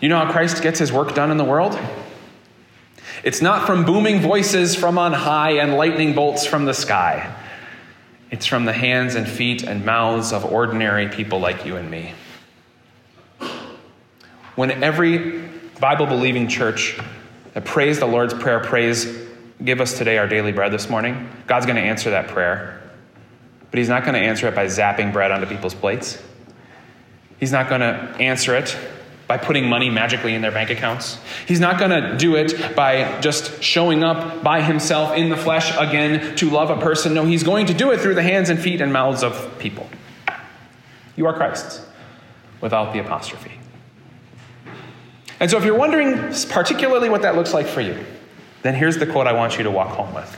you 0.00 0.08
know 0.08 0.18
how 0.18 0.30
Christ 0.30 0.62
gets 0.62 0.78
his 0.78 0.92
work 0.92 1.14
done 1.14 1.30
in 1.30 1.38
the 1.38 1.44
world? 1.44 1.78
It's 3.22 3.40
not 3.40 3.66
from 3.66 3.84
booming 3.86 4.20
voices 4.20 4.74
from 4.74 4.98
on 4.98 5.14
high 5.14 5.52
and 5.52 5.74
lightning 5.74 6.14
bolts 6.14 6.44
from 6.44 6.66
the 6.66 6.74
sky. 6.74 7.34
It's 8.30 8.44
from 8.44 8.66
the 8.66 8.72
hands 8.72 9.14
and 9.14 9.26
feet 9.26 9.62
and 9.62 9.84
mouths 9.84 10.32
of 10.32 10.44
ordinary 10.44 11.08
people 11.08 11.40
like 11.40 11.64
you 11.64 11.76
and 11.76 11.90
me. 11.90 12.12
When 14.56 14.82
every 14.82 15.48
Bible 15.80 16.06
believing 16.06 16.48
church 16.48 16.98
that 17.54 17.64
prays 17.64 17.98
the 17.98 18.06
Lord's 18.06 18.34
Prayer 18.34 18.60
prays, 18.60 19.23
Give 19.62 19.80
us 19.80 19.96
today 19.96 20.18
our 20.18 20.26
daily 20.26 20.52
bread 20.52 20.72
this 20.72 20.88
morning, 20.90 21.28
God's 21.46 21.66
going 21.66 21.76
to 21.76 21.82
answer 21.82 22.10
that 22.10 22.28
prayer. 22.28 22.80
But 23.70 23.78
He's 23.78 23.88
not 23.88 24.02
going 24.02 24.14
to 24.14 24.20
answer 24.20 24.48
it 24.48 24.54
by 24.54 24.66
zapping 24.66 25.12
bread 25.12 25.30
onto 25.30 25.46
people's 25.46 25.74
plates. 25.74 26.20
He's 27.38 27.52
not 27.52 27.68
going 27.68 27.80
to 27.80 28.16
answer 28.20 28.54
it 28.54 28.76
by 29.26 29.38
putting 29.38 29.68
money 29.68 29.90
magically 29.90 30.34
in 30.34 30.42
their 30.42 30.52
bank 30.52 30.70
accounts. 30.70 31.18
He's 31.46 31.60
not 31.60 31.78
going 31.78 31.90
to 31.90 32.16
do 32.16 32.36
it 32.36 32.76
by 32.76 33.20
just 33.20 33.62
showing 33.62 34.04
up 34.04 34.42
by 34.42 34.60
himself 34.60 35.16
in 35.16 35.30
the 35.30 35.36
flesh 35.36 35.74
again 35.76 36.36
to 36.36 36.50
love 36.50 36.70
a 36.70 36.76
person. 36.80 37.14
No, 37.14 37.24
he's 37.24 37.42
going 37.42 37.66
to 37.66 37.74
do 37.74 37.90
it 37.90 38.00
through 38.00 38.14
the 38.14 38.22
hands 38.22 38.50
and 38.50 38.60
feet 38.60 38.80
and 38.80 38.92
mouths 38.92 39.22
of 39.22 39.58
people. 39.58 39.88
You 41.16 41.26
are 41.26 41.34
Christ's 41.34 41.84
without 42.60 42.92
the 42.92 42.98
apostrophe. 42.98 43.52
And 45.40 45.50
so, 45.50 45.58
if 45.58 45.64
you're 45.64 45.76
wondering 45.76 46.32
particularly 46.48 47.08
what 47.08 47.22
that 47.22 47.34
looks 47.34 47.52
like 47.52 47.66
for 47.66 47.80
you, 47.80 48.04
then 48.64 48.74
here's 48.74 48.96
the 48.96 49.06
quote 49.06 49.26
I 49.26 49.34
want 49.34 49.58
you 49.58 49.64
to 49.64 49.70
walk 49.70 49.90
home 49.90 50.12
with 50.14 50.34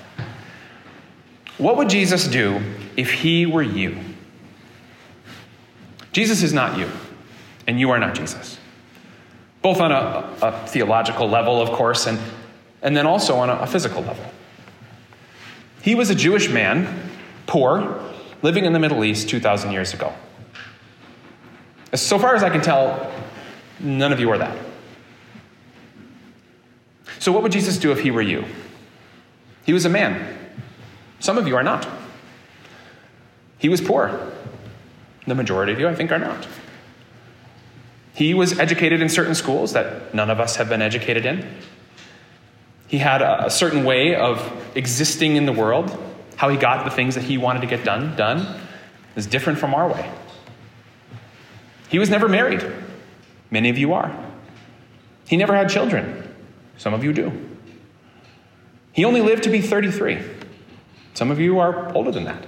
What 1.58 1.76
would 1.76 1.88
Jesus 1.88 2.26
do 2.26 2.60
if 2.96 3.12
he 3.12 3.46
were 3.46 3.62
you? 3.62 3.96
Jesus 6.12 6.42
is 6.42 6.52
not 6.52 6.76
you, 6.76 6.90
and 7.68 7.78
you 7.78 7.90
are 7.90 7.98
not 7.98 8.16
Jesus. 8.16 8.58
Both 9.62 9.80
on 9.80 9.92
a, 9.92 10.28
a 10.42 10.66
theological 10.66 11.28
level, 11.28 11.62
of 11.62 11.70
course, 11.70 12.06
and, 12.06 12.18
and 12.82 12.96
then 12.96 13.06
also 13.06 13.36
on 13.36 13.48
a, 13.48 13.54
a 13.58 13.66
physical 13.66 14.02
level. 14.02 14.24
He 15.82 15.94
was 15.94 16.10
a 16.10 16.14
Jewish 16.14 16.50
man, 16.50 17.10
poor, 17.46 18.02
living 18.42 18.64
in 18.64 18.72
the 18.72 18.80
Middle 18.80 19.04
East 19.04 19.28
2,000 19.28 19.70
years 19.70 19.94
ago. 19.94 20.12
So 21.94 22.18
far 22.18 22.34
as 22.34 22.42
I 22.42 22.50
can 22.50 22.60
tell, 22.60 23.12
none 23.78 24.12
of 24.12 24.18
you 24.18 24.30
are 24.30 24.38
that. 24.38 24.58
So, 27.18 27.32
what 27.32 27.42
would 27.42 27.52
Jesus 27.52 27.78
do 27.78 27.92
if 27.92 28.00
he 28.00 28.10
were 28.10 28.22
you? 28.22 28.44
He 29.64 29.72
was 29.72 29.84
a 29.84 29.88
man. 29.88 30.38
Some 31.18 31.38
of 31.38 31.48
you 31.48 31.56
are 31.56 31.62
not. 31.62 31.86
He 33.58 33.68
was 33.68 33.80
poor. 33.80 34.32
The 35.26 35.34
majority 35.34 35.72
of 35.72 35.80
you, 35.80 35.88
I 35.88 35.94
think, 35.94 36.12
are 36.12 36.18
not. 36.18 36.46
He 38.14 38.32
was 38.32 38.58
educated 38.58 39.02
in 39.02 39.08
certain 39.08 39.34
schools 39.34 39.72
that 39.72 40.14
none 40.14 40.30
of 40.30 40.40
us 40.40 40.56
have 40.56 40.68
been 40.68 40.82
educated 40.82 41.26
in. 41.26 41.46
He 42.86 42.98
had 42.98 43.20
a, 43.20 43.50
certain 43.50 43.84
way 43.84 44.14
of 44.14 44.40
existing 44.74 45.36
in 45.36 45.46
the 45.46 45.52
world. 45.52 45.96
How 46.36 46.48
he 46.48 46.56
got 46.56 46.84
the 46.84 46.90
things 46.90 47.14
that 47.16 47.24
he 47.24 47.36
wanted 47.36 47.60
to 47.60 47.66
get 47.66 47.84
done 47.84 48.14
done 48.16 48.60
is 49.16 49.26
different 49.26 49.58
from 49.58 49.74
our 49.74 49.88
way. 49.88 50.10
He 51.88 51.98
was 51.98 52.08
never 52.08 52.28
married. 52.28 52.64
Many 53.50 53.70
of 53.70 53.78
you 53.78 53.92
are. 53.92 54.16
He 55.26 55.36
never 55.36 55.54
had 55.54 55.68
children. 55.68 56.25
Some 56.76 56.94
of 56.94 57.02
you 57.02 57.12
do. 57.12 57.32
He 58.92 59.04
only 59.04 59.20
lived 59.20 59.42
to 59.44 59.50
be 59.50 59.60
33. 59.60 60.18
Some 61.14 61.30
of 61.30 61.40
you 61.40 61.58
are 61.58 61.92
older 61.94 62.10
than 62.10 62.24
that. 62.24 62.44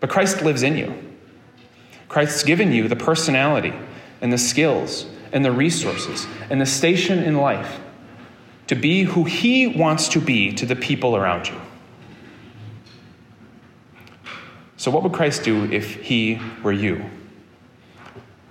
But 0.00 0.10
Christ 0.10 0.42
lives 0.42 0.62
in 0.62 0.76
you. 0.76 0.94
Christ's 2.08 2.42
given 2.42 2.72
you 2.72 2.88
the 2.88 2.96
personality 2.96 3.72
and 4.20 4.32
the 4.32 4.38
skills 4.38 5.06
and 5.32 5.44
the 5.44 5.52
resources 5.52 6.26
and 6.50 6.60
the 6.60 6.66
station 6.66 7.18
in 7.18 7.36
life 7.36 7.80
to 8.68 8.74
be 8.74 9.02
who 9.02 9.24
He 9.24 9.66
wants 9.66 10.08
to 10.08 10.20
be 10.20 10.52
to 10.52 10.66
the 10.66 10.76
people 10.76 11.16
around 11.16 11.48
you. 11.48 11.60
So, 14.76 14.90
what 14.90 15.02
would 15.02 15.12
Christ 15.12 15.42
do 15.42 15.64
if 15.70 15.96
He 15.96 16.40
were 16.62 16.72
you? 16.72 17.04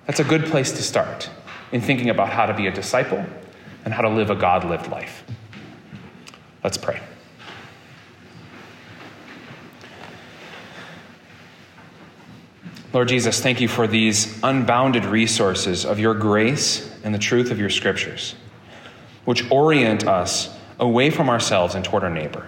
That's 0.05 0.19
a 0.19 0.23
good 0.23 0.45
place 0.45 0.71
to 0.73 0.83
start 0.83 1.29
in 1.71 1.81
thinking 1.81 2.09
about 2.09 2.29
how 2.29 2.45
to 2.45 2.53
be 2.53 2.67
a 2.67 2.71
disciple 2.71 3.25
and 3.87 3.93
how 3.93 4.01
to 4.01 4.09
live 4.09 4.29
a 4.29 4.35
God 4.35 4.65
lived 4.65 4.91
life. 4.91 5.23
Let's 6.61 6.77
pray. 6.77 6.99
Lord 12.91 13.07
Jesus, 13.07 13.39
thank 13.39 13.61
you 13.61 13.69
for 13.69 13.87
these 13.87 14.43
unbounded 14.43 15.05
resources 15.05 15.85
of 15.85 15.99
your 15.99 16.13
grace 16.13 16.93
and 17.05 17.15
the 17.15 17.17
truth 17.17 17.49
of 17.49 17.59
your 17.59 17.69
scriptures, 17.69 18.35
which 19.23 19.49
orient 19.49 20.05
us 20.05 20.53
away 20.81 21.09
from 21.09 21.29
ourselves 21.29 21.73
and 21.73 21.85
toward 21.85 22.03
our 22.03 22.09
neighbor. 22.09 22.45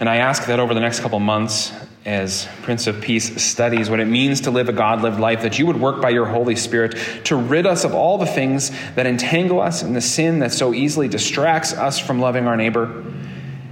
And 0.00 0.08
I 0.08 0.16
ask 0.16 0.46
that 0.46 0.58
over 0.58 0.74
the 0.74 0.80
next 0.80 0.98
couple 0.98 1.20
months, 1.20 1.72
as 2.04 2.48
Prince 2.62 2.86
of 2.86 3.00
Peace 3.00 3.42
studies 3.42 3.90
what 3.90 4.00
it 4.00 4.06
means 4.06 4.42
to 4.42 4.50
live 4.50 4.68
a 4.68 4.72
God 4.72 5.02
lived 5.02 5.20
life, 5.20 5.42
that 5.42 5.58
you 5.58 5.66
would 5.66 5.78
work 5.78 6.00
by 6.00 6.10
your 6.10 6.26
Holy 6.26 6.56
Spirit 6.56 6.96
to 7.24 7.36
rid 7.36 7.66
us 7.66 7.84
of 7.84 7.94
all 7.94 8.16
the 8.16 8.26
things 8.26 8.70
that 8.94 9.06
entangle 9.06 9.60
us 9.60 9.82
in 9.82 9.92
the 9.92 10.00
sin 10.00 10.38
that 10.38 10.52
so 10.52 10.72
easily 10.72 11.08
distracts 11.08 11.74
us 11.74 11.98
from 11.98 12.18
loving 12.18 12.46
our 12.46 12.56
neighbor, 12.56 13.04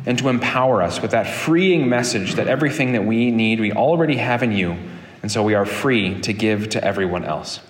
and 0.06 0.18
to 0.18 0.28
empower 0.28 0.82
us 0.82 1.02
with 1.02 1.10
that 1.10 1.26
freeing 1.26 1.88
message 1.88 2.34
that 2.34 2.48
everything 2.48 2.92
that 2.92 3.04
we 3.04 3.30
need, 3.30 3.60
we 3.60 3.72
already 3.72 4.16
have 4.16 4.42
in 4.42 4.52
you, 4.52 4.76
and 5.22 5.30
so 5.30 5.42
we 5.42 5.54
are 5.54 5.66
free 5.66 6.20
to 6.20 6.32
give 6.32 6.70
to 6.70 6.82
everyone 6.82 7.24
else. 7.24 7.60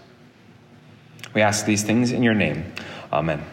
We 1.35 1.41
ask 1.41 1.67
these 1.67 1.83
things 1.83 2.13
in 2.13 2.23
your 2.23 2.35
name. 2.35 2.73
Amen. 3.13 3.45